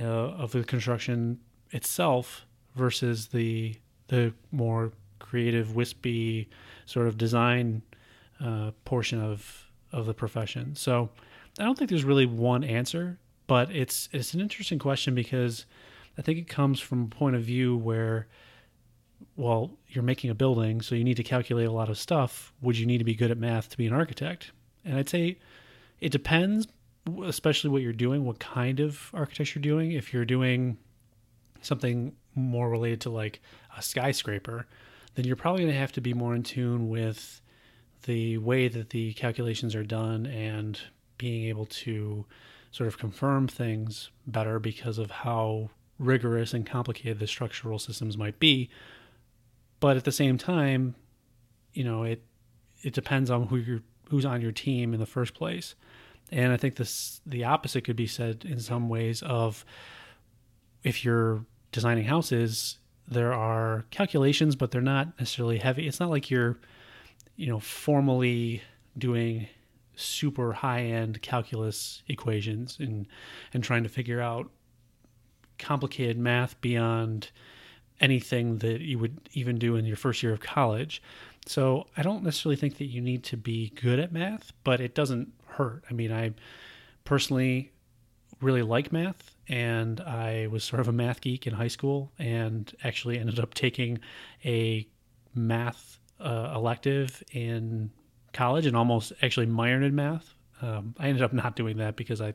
[0.00, 1.40] uh, of the construction
[1.70, 3.74] itself versus the
[4.08, 6.48] the more creative, wispy
[6.84, 7.82] sort of design
[8.40, 10.74] uh, portion of of the profession.
[10.76, 11.10] So
[11.58, 15.66] I don't think there's really one answer but it's it's an interesting question because
[16.18, 18.26] I think it comes from a point of view where
[19.36, 22.52] well, you're making a building, so you need to calculate a lot of stuff.
[22.62, 24.52] Would you need to be good at math to be an architect?
[24.84, 25.38] And I'd say
[26.00, 26.66] it depends,
[27.24, 29.92] especially what you're doing, what kind of architecture you're doing.
[29.92, 30.78] If you're doing
[31.62, 33.40] something more related to like
[33.76, 34.66] a skyscraper,
[35.14, 37.40] then you're probably going to have to be more in tune with
[38.04, 40.80] the way that the calculations are done and
[41.18, 42.24] being able to
[42.76, 48.38] sort of confirm things better because of how rigorous and complicated the structural systems might
[48.38, 48.68] be.
[49.80, 50.94] But at the same time,
[51.72, 52.22] you know, it
[52.82, 55.74] it depends on who you're who's on your team in the first place.
[56.30, 59.64] And I think this the opposite could be said in some ways of
[60.82, 62.76] if you're designing houses,
[63.08, 65.88] there are calculations, but they're not necessarily heavy.
[65.88, 66.58] It's not like you're,
[67.36, 68.60] you know, formally
[68.98, 69.48] doing
[69.96, 73.06] super high end calculus equations and
[73.52, 74.50] and trying to figure out
[75.58, 77.30] complicated math beyond
[78.00, 81.02] anything that you would even do in your first year of college.
[81.46, 84.94] So I don't necessarily think that you need to be good at math, but it
[84.94, 85.84] doesn't hurt.
[85.90, 86.34] I mean, I
[87.04, 87.72] personally
[88.40, 92.70] really like math and I was sort of a math geek in high school and
[92.84, 93.98] actually ended up taking
[94.44, 94.86] a
[95.34, 97.90] math uh, elective in
[98.36, 100.34] college and almost actually minored in math.
[100.62, 102.34] Um, I ended up not doing that because I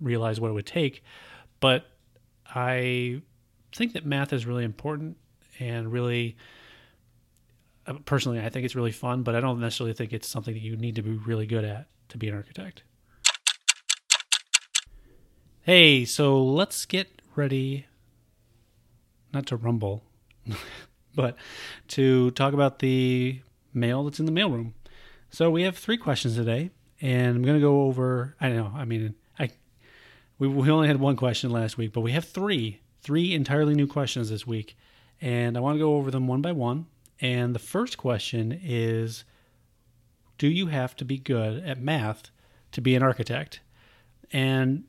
[0.00, 1.02] realized what it would take.
[1.60, 1.86] But
[2.54, 3.22] I
[3.74, 5.16] think that math is really important
[5.58, 6.36] and really,
[7.86, 10.62] uh, personally, I think it's really fun, but I don't necessarily think it's something that
[10.62, 12.82] you need to be really good at to be an architect.
[15.62, 17.86] Hey, so let's get ready,
[19.32, 20.04] not to rumble,
[21.14, 21.36] but
[21.88, 23.40] to talk about the
[23.74, 24.72] mail that's in the mailroom.
[25.30, 26.70] So we have three questions today,
[27.00, 28.36] and I'm going to go over.
[28.40, 28.72] I know.
[28.74, 29.50] I mean, I
[30.38, 33.86] we, we only had one question last week, but we have three three entirely new
[33.86, 34.76] questions this week,
[35.20, 36.86] and I want to go over them one by one.
[37.20, 39.24] And the first question is,
[40.38, 42.30] do you have to be good at math
[42.72, 43.60] to be an architect?
[44.32, 44.84] And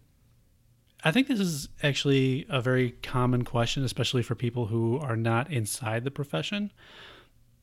[1.04, 5.52] I think this is actually a very common question, especially for people who are not
[5.52, 6.72] inside the profession.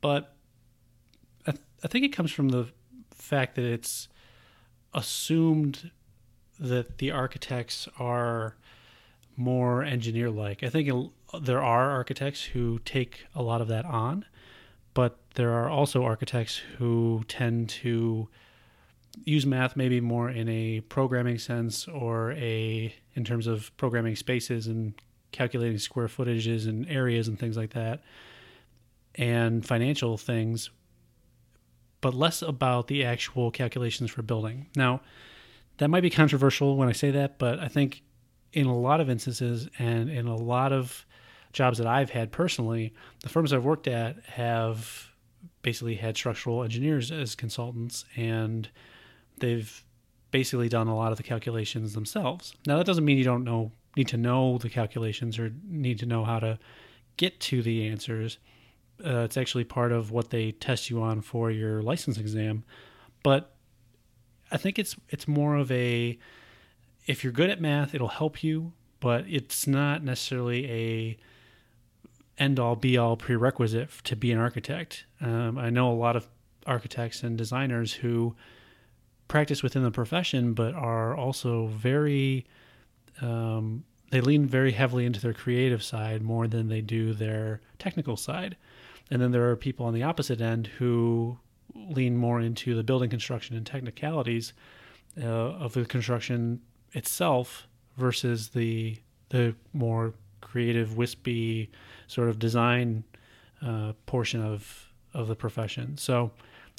[0.00, 0.34] But
[1.84, 2.68] I, think it comes from the
[3.10, 4.08] fact that it's
[4.92, 5.90] assumed
[6.58, 8.56] that the architects are
[9.36, 10.62] more engineer like.
[10.62, 10.88] I think
[11.40, 14.24] there are architects who take a lot of that on,
[14.94, 18.28] but there are also architects who tend to
[19.24, 24.66] use math maybe more in a programming sense or a in terms of programming spaces
[24.66, 24.94] and
[25.32, 28.02] calculating square footages and areas and things like that
[29.16, 30.70] and financial things
[32.04, 35.00] but less about the actual calculations for building now
[35.78, 38.02] that might be controversial when i say that but i think
[38.52, 41.06] in a lot of instances and in a lot of
[41.52, 42.92] jobs that i've had personally
[43.22, 45.08] the firms i've worked at have
[45.62, 48.68] basically had structural engineers as consultants and
[49.38, 49.84] they've
[50.30, 52.54] basically done a lot of the calculations themselves.
[52.66, 56.06] Now that doesn't mean you don't know need to know the calculations or need to
[56.06, 56.58] know how to
[57.16, 58.38] get to the answers.
[59.04, 62.64] Uh, it's actually part of what they test you on for your license exam,
[63.22, 63.54] but
[64.50, 66.18] I think it's it's more of a
[67.06, 71.16] if you're good at math, it'll help you, but it's not necessarily a
[72.38, 75.06] end all be all prerequisite to be an architect.
[75.20, 76.28] Um, I know a lot of
[76.66, 78.34] architects and designers who
[79.28, 82.46] practice within the profession, but are also very
[83.20, 88.16] um, they lean very heavily into their creative side more than they do their technical
[88.16, 88.56] side.
[89.10, 91.38] And then there are people on the opposite end who
[91.74, 94.52] lean more into the building construction and technicalities
[95.20, 96.60] uh, of the construction
[96.92, 98.98] itself versus the
[99.30, 101.70] the more creative, wispy
[102.06, 103.04] sort of design
[103.62, 105.96] uh, portion of of the profession.
[105.96, 106.30] So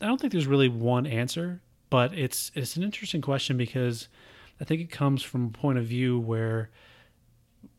[0.02, 4.08] I don't think there's really one answer but it's it's an interesting question because
[4.60, 6.70] I think it comes from a point of view where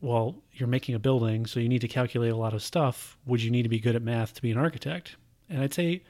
[0.01, 3.17] well, you're making a building, so you need to calculate a lot of stuff.
[3.25, 5.15] Would you need to be good at math to be an architect?
[5.49, 6.03] And I'd say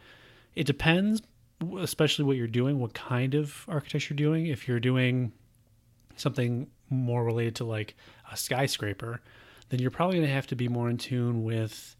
[0.55, 1.21] it depends,
[1.79, 4.47] especially what you're doing, what kind of architecture you're doing.
[4.47, 5.31] If you're doing
[6.15, 7.95] something more related to like
[8.31, 9.21] a skyscraper,
[9.69, 11.95] then you're probably going to have to be more in tune with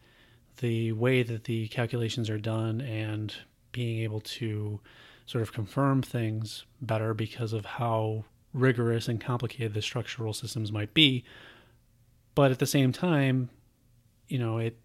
[0.58, 3.34] the way that the calculations are done and
[3.72, 4.80] being able to
[5.26, 8.24] sort of confirm things better because of how
[8.54, 11.24] rigorous and complicated the structural systems might be.
[12.38, 13.50] But at the same time,
[14.28, 14.78] you know, it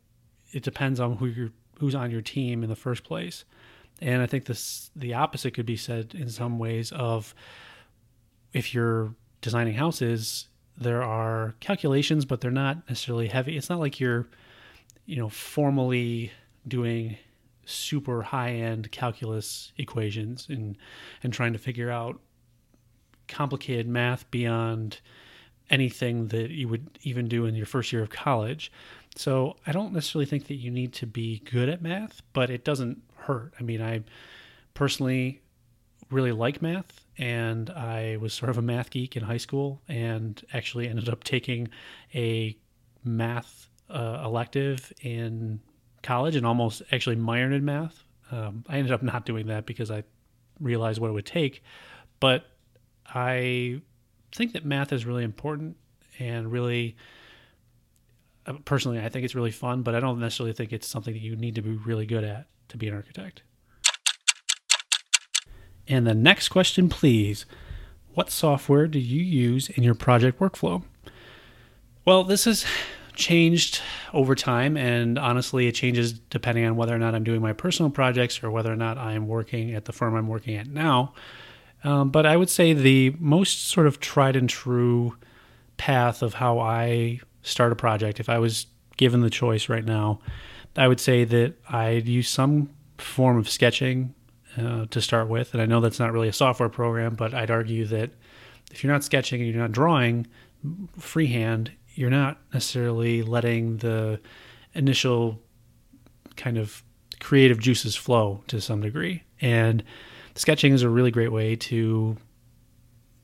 [0.53, 3.45] it depends on who you're who's on your team in the first place.
[4.01, 7.35] And I think this the opposite could be said in some ways of
[8.55, 10.49] if you're designing houses,
[10.79, 13.59] there are calculations, but they're not necessarily heavy.
[13.59, 14.27] It's not like you're,
[15.05, 16.33] you know, formally
[16.67, 17.19] doing
[17.67, 20.79] super high end calculus equations and
[21.23, 22.19] and trying to figure out
[23.29, 25.01] complicated math beyond
[25.73, 28.71] anything that you would even do in your first year of college.
[29.17, 32.65] So I don't necessarily think that you need to be good at math, but it
[32.65, 33.55] doesn't hurt.
[33.59, 34.05] I mean, I
[34.75, 35.41] personally
[36.11, 40.41] really like math and I was sort of a math geek in high school and
[40.53, 41.69] actually ended up taking
[42.15, 42.57] a
[43.03, 45.61] math uh, elective in
[46.03, 48.05] college and almost actually minored in math.
[48.31, 50.05] Um, I ended up not doing that because I
[50.61, 51.63] realized what it would take.
[52.21, 52.45] But
[53.07, 53.83] I
[54.35, 55.77] think that math is really important
[56.19, 56.97] and really,
[58.47, 61.21] uh, personally, I think it's really fun, but I don't necessarily think it's something that
[61.21, 63.43] you need to be really good at to be an architect.
[65.89, 67.45] And the next question, please.
[68.15, 70.83] What software do you use in your project workflow?
[72.05, 72.67] Well, this is
[73.15, 73.81] changed
[74.13, 77.91] over time, and honestly, it changes depending on whether or not I'm doing my personal
[77.91, 81.15] projects or whether or not I'm working at the firm I'm working at now.
[81.85, 85.17] Um, but I would say the most sort of tried and true
[85.77, 88.67] path of how I start a project, if I was
[88.97, 90.21] given the choice right now,
[90.77, 94.15] I would say that I'd use some form of sketching
[94.57, 95.53] uh, to start with.
[95.55, 98.11] And I know that's not really a software program, but I'd argue that
[98.71, 100.27] if you're not sketching and you're not drawing
[100.99, 104.21] freehand, you're not necessarily letting the
[104.75, 105.41] initial
[106.37, 106.83] kind of
[107.21, 109.25] creative juices flow to some degree.
[109.41, 109.83] And
[110.35, 112.17] sketching is a really great way to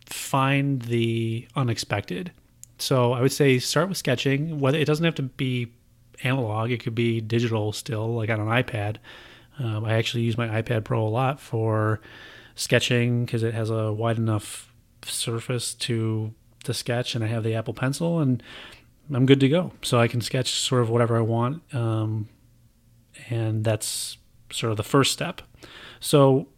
[0.06, 2.32] find the unexpected.
[2.78, 4.60] So I would say start with sketching.
[4.60, 5.72] Whether it doesn't have to be
[6.22, 8.96] analog, it could be digital still, like on an iPad.
[9.58, 12.00] Um, I actually use my iPad Pro a lot for
[12.54, 14.72] sketching because it has a wide enough
[15.04, 16.32] surface to
[16.64, 18.42] to sketch and I have the Apple Pencil and
[19.12, 19.72] I'm good to go.
[19.82, 21.62] So I can sketch sort of whatever I want.
[21.74, 22.28] Um,
[23.30, 24.18] and that's
[24.52, 25.42] sort of the first step.
[26.00, 26.48] So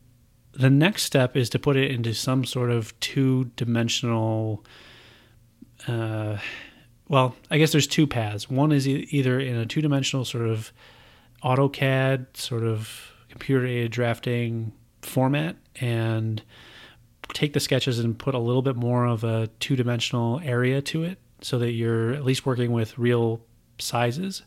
[0.53, 4.65] the next step is to put it into some sort of two dimensional
[5.89, 6.37] uh,
[7.11, 8.49] well, I guess there's two paths.
[8.49, 10.73] One is e- either in a two dimensional sort of
[11.43, 14.73] AutoCAD, sort of computer aided drafting
[15.03, 16.41] format, and
[17.33, 21.03] take the sketches and put a little bit more of a two dimensional area to
[21.03, 23.41] it so that you're at least working with real
[23.81, 24.43] sizes.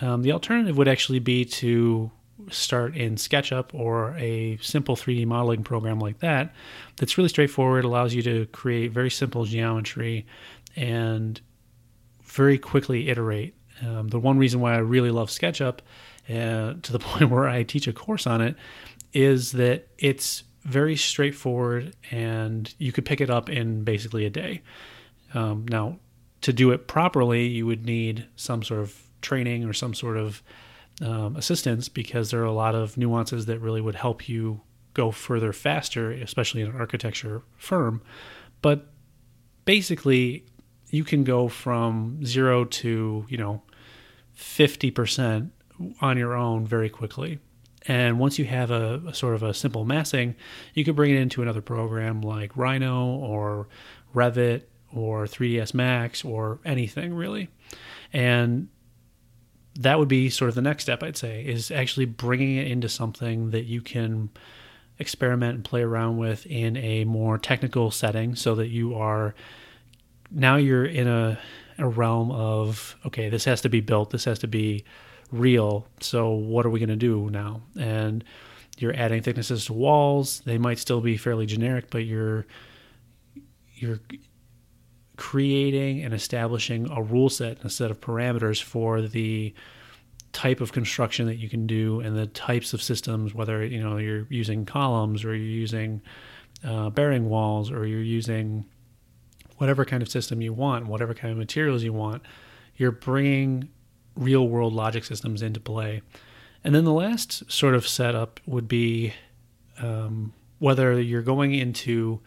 [0.00, 2.10] Um, the alternative would actually be to
[2.50, 6.52] start in SketchUp or a simple 3D modeling program like that
[6.96, 10.26] that's really straightforward, allows you to create very simple geometry
[10.76, 11.40] and
[12.24, 13.54] very quickly iterate.
[13.82, 15.78] Um, the one reason why I really love SketchUp,
[16.28, 18.56] uh, to the point where I teach a course on it,
[19.12, 24.62] is that it's very straightforward and you could pick it up in basically a day.
[25.34, 25.98] Um, now,
[26.40, 30.42] to do it properly, you would need some sort of training or some sort of
[31.02, 34.60] um, assistance because there are a lot of nuances that really would help you
[34.92, 38.00] go further faster, especially in an architecture firm.
[38.62, 38.86] But
[39.64, 40.46] basically,
[40.90, 43.62] you can go from zero to, you know,
[44.36, 45.50] 50%
[46.00, 47.40] on your own very quickly.
[47.86, 50.36] And once you have a, a, sort of a simple massing,
[50.72, 53.68] you could bring it into another program like Rhino or
[54.14, 54.62] Revit
[54.94, 57.48] or 3ds Max or anything really.
[58.12, 58.68] And
[59.76, 62.88] that would be sort of the next step, I'd say, is actually bringing it into
[62.88, 64.30] something that you can
[64.98, 69.34] experiment and play around with in a more technical setting so that you are
[70.30, 71.38] now you're in a,
[71.78, 74.84] a realm of okay this has to be built this has to be
[75.32, 77.60] real so what are we going to do now?
[77.78, 78.22] And
[78.78, 82.46] you're adding thicknesses to walls they might still be fairly generic but you're
[83.74, 83.98] you're
[85.16, 89.54] creating and establishing a rule set and a set of parameters for the
[90.32, 93.98] type of construction that you can do and the types of systems whether you know
[93.98, 96.02] you're using columns or you're using
[96.64, 98.64] uh, bearing walls or you're using
[99.58, 102.20] whatever kind of system you want whatever kind of materials you want
[102.76, 103.68] you're bringing
[104.16, 106.02] real world logic systems into play.
[106.62, 109.12] And then the last sort of setup would be
[109.78, 112.20] um, whether you're going into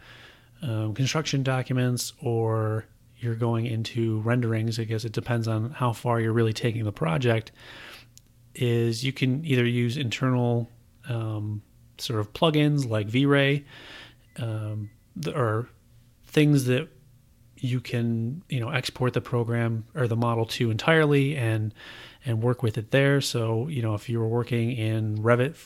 [0.62, 2.86] um, construction documents or
[3.18, 6.92] you're going into renderings, I guess it depends on how far you're really taking the
[6.92, 7.50] project,
[8.54, 10.68] is you can either use internal
[11.08, 11.62] um,
[11.98, 13.64] sort of plugins like V-Ray
[14.38, 14.90] um,
[15.34, 15.68] or
[16.26, 16.88] things that
[17.60, 21.74] you can you know export the program or the model to entirely and
[22.24, 23.20] and work with it there.
[23.20, 25.56] So you know if you were working in revit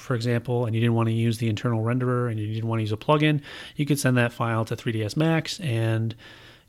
[0.00, 2.78] for example, and you didn't want to use the internal renderer and you didn't want
[2.78, 3.40] to use a plugin,
[3.76, 6.14] you could send that file to 3ds Max and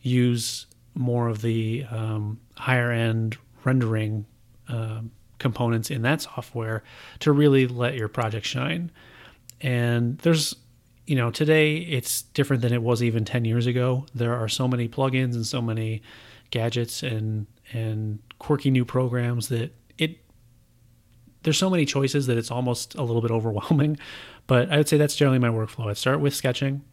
[0.01, 4.25] use more of the um, higher end rendering
[4.67, 5.01] uh,
[5.39, 6.83] components in that software
[7.19, 8.91] to really let your project shine.
[9.61, 10.55] And there's,
[11.05, 14.05] you know, today it's different than it was even 10 years ago.
[14.13, 16.01] There are so many plugins and so many
[16.49, 19.71] gadgets and and quirky new programs that
[21.43, 23.97] there's so many choices that it's almost a little bit overwhelming.
[24.47, 25.89] But I would say that's generally my workflow.
[25.89, 26.83] I'd start with sketching,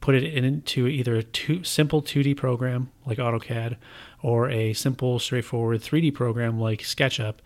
[0.00, 3.76] put it into either a two, simple 2D program like AutoCAD
[4.22, 7.36] or a simple, straightforward 3D program like SketchUp.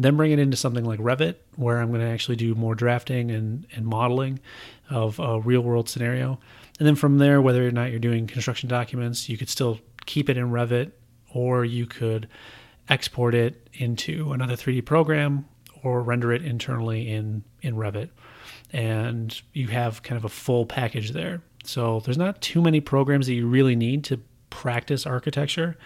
[0.00, 3.32] Then bring it into something like Revit, where I'm going to actually do more drafting
[3.32, 4.38] and, and modeling
[4.90, 6.38] of a real world scenario.
[6.78, 10.30] And then from there, whether or not you're doing construction documents, you could still keep
[10.30, 10.92] it in Revit
[11.34, 12.28] or you could
[12.88, 15.46] export it into another 3D program
[15.82, 18.10] or render it internally in in Revit,
[18.72, 21.42] and you have kind of a full package there.
[21.64, 25.76] So there's not too many programs that you really need to practice architecture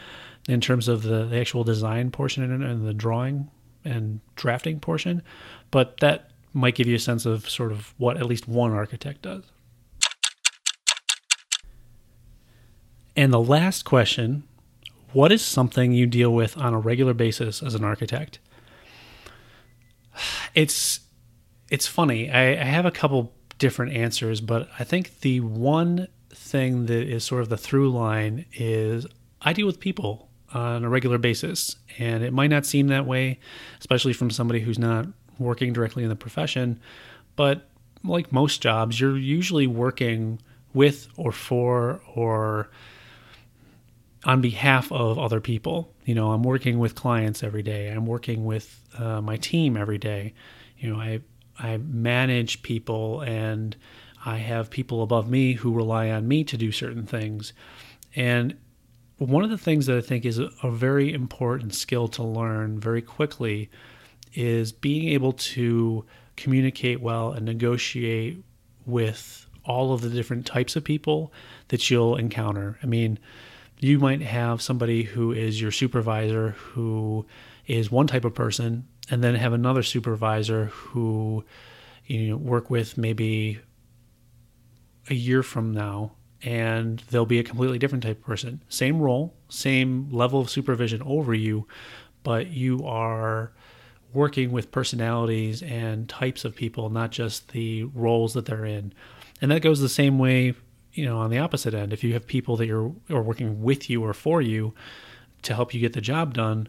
[0.48, 3.50] in terms of the, the actual design portion and, and the drawing
[3.84, 5.22] and drafting portion,
[5.70, 9.22] but that might give you a sense of sort of what at least one architect
[9.22, 9.44] does.
[13.16, 14.44] And the last question
[15.12, 18.38] what is something you deal with on a regular basis as an architect?
[20.54, 21.00] It's
[21.70, 22.30] it's funny.
[22.30, 27.24] I, I have a couple different answers, but I think the one thing that is
[27.24, 29.06] sort of the through line is
[29.40, 33.38] I deal with people on a regular basis, and it might not seem that way,
[33.80, 35.06] especially from somebody who's not
[35.38, 36.80] working directly in the profession.
[37.36, 37.68] But
[38.04, 40.40] like most jobs, you're usually working
[40.74, 42.70] with or for or
[44.24, 45.92] on behalf of other people.
[46.04, 47.88] You know, I'm working with clients every day.
[47.88, 50.34] I'm working with uh, my team every day.
[50.78, 51.20] You know, I
[51.58, 53.76] I manage people and
[54.24, 57.52] I have people above me who rely on me to do certain things.
[58.14, 58.56] And
[59.18, 62.80] one of the things that I think is a, a very important skill to learn
[62.80, 63.70] very quickly
[64.34, 66.04] is being able to
[66.36, 68.42] communicate well and negotiate
[68.86, 71.32] with all of the different types of people
[71.68, 72.78] that you'll encounter.
[72.82, 73.18] I mean,
[73.82, 77.26] you might have somebody who is your supervisor who
[77.66, 81.44] is one type of person, and then have another supervisor who
[82.06, 83.60] you know, work with maybe
[85.10, 86.12] a year from now
[86.44, 88.62] and they'll be a completely different type of person.
[88.68, 91.66] Same role, same level of supervision over you,
[92.22, 93.52] but you are
[94.12, 98.92] working with personalities and types of people, not just the roles that they're in.
[99.40, 100.54] And that goes the same way,
[100.94, 101.92] you know, on the opposite end.
[101.92, 104.74] If you have people that you're are working with you or for you
[105.42, 106.68] to help you get the job done,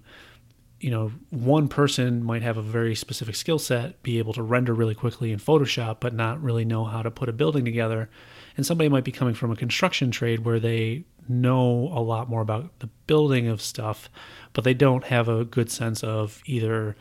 [0.79, 4.73] you know, one person might have a very specific skill set, be able to render
[4.73, 8.09] really quickly in Photoshop, but not really know how to put a building together.
[8.57, 12.41] And somebody might be coming from a construction trade where they know a lot more
[12.41, 14.09] about the building of stuff,
[14.51, 16.97] but they don't have a good sense of either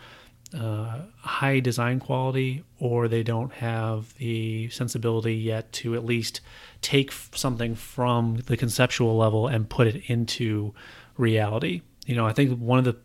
[0.56, 6.40] uh, high design quality or they don't have the sensibility yet to at least
[6.82, 10.74] take something from the conceptual level and put it into
[11.16, 11.82] reality.
[12.06, 12.96] You know, I think one of the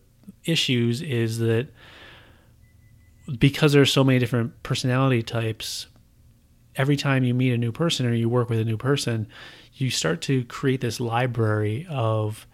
[0.43, 1.67] issues is that
[3.39, 5.87] because there's so many different personality types,
[6.75, 9.27] every time you meet a new person or you work with a new person,
[9.73, 12.47] you start to create this library of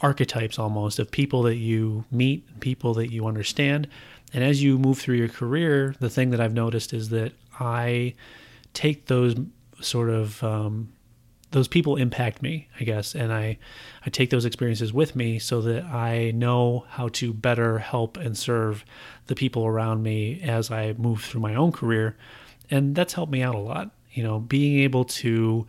[0.00, 3.86] archetypes almost of people that you meet, people that you understand.
[4.34, 8.14] And as you move through your career, the thing that I've noticed is that I
[8.74, 9.36] take those
[9.84, 10.92] sort of um,
[11.52, 13.58] those people impact me, I guess, and I
[14.04, 18.36] I take those experiences with me so that I know how to better help and
[18.36, 18.84] serve
[19.26, 22.16] the people around me as I move through my own career,
[22.70, 23.90] and that's helped me out a lot.
[24.12, 25.66] You know, being able to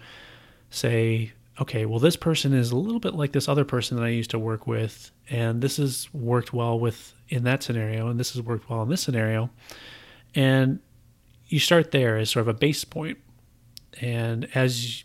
[0.70, 4.10] say, okay, well, this person is a little bit like this other person that I
[4.10, 8.34] used to work with, and this has worked well with in that scenario, and this
[8.34, 9.50] has worked well in this scenario,
[10.34, 10.80] and
[11.48, 13.18] you start there as sort of a base point,
[14.02, 15.04] and as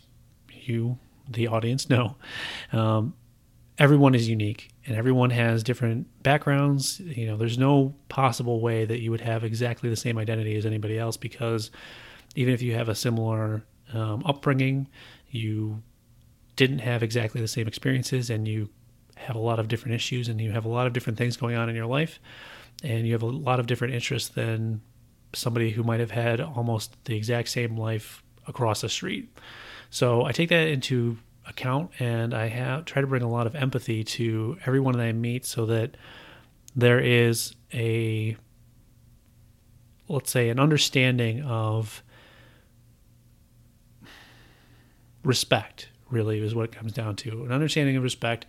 [0.49, 0.97] you,
[1.29, 2.15] the audience, know,
[2.71, 3.13] um,
[3.77, 6.99] everyone is unique and everyone has different backgrounds.
[6.99, 10.65] You know, there's no possible way that you would have exactly the same identity as
[10.65, 11.71] anybody else because
[12.35, 13.63] even if you have a similar
[13.93, 14.87] um, upbringing,
[15.29, 15.81] you
[16.55, 18.69] didn't have exactly the same experiences and you
[19.15, 21.55] have a lot of different issues and you have a lot of different things going
[21.55, 22.19] on in your life
[22.83, 24.81] and you have a lot of different interests than
[25.33, 29.29] somebody who might have had almost the exact same life across the street.
[29.89, 31.17] So I take that into
[31.49, 35.11] account and I have try to bring a lot of empathy to everyone that I
[35.11, 35.97] meet so that
[36.75, 38.37] there is a
[40.07, 42.03] let's say an understanding of
[45.23, 48.45] respect really is what it comes down to an understanding of respect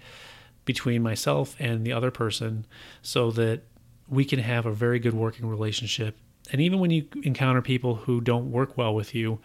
[0.67, 2.67] between myself and the other person
[3.03, 3.63] so that
[4.09, 6.19] we can have a very good working relationship
[6.53, 9.39] and even when you encounter people who don't work well with you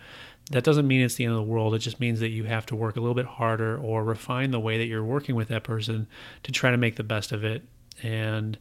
[0.51, 1.73] that doesn't mean it's the end of the world.
[1.73, 4.59] It just means that you have to work a little bit harder or refine the
[4.59, 6.07] way that you're working with that person
[6.43, 7.63] to try to make the best of it.
[8.03, 8.57] And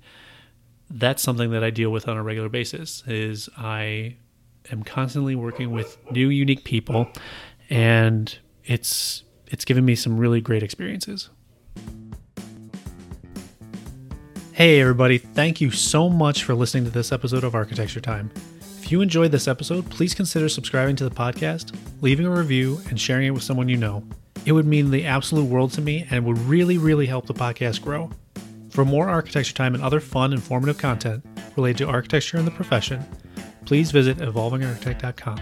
[0.88, 4.16] that's something that I deal with on a regular basis is I
[4.72, 7.08] am constantly working with new unique people
[7.68, 11.28] and it's it's given me some really great experiences.
[14.52, 18.30] Hey everybody, thank you so much for listening to this episode of Architecture Time.
[18.84, 23.00] If you enjoyed this episode, please consider subscribing to the podcast, leaving a review, and
[23.00, 24.04] sharing it with someone you know.
[24.44, 27.80] It would mean the absolute world to me and would really, really help the podcast
[27.80, 28.10] grow.
[28.68, 31.24] For more architecture time and other fun, informative content
[31.56, 33.02] related to architecture and the profession,
[33.64, 35.40] please visit evolvingarchitect.com.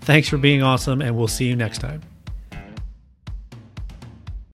[0.00, 2.02] Thanks for being awesome, and we'll see you next time.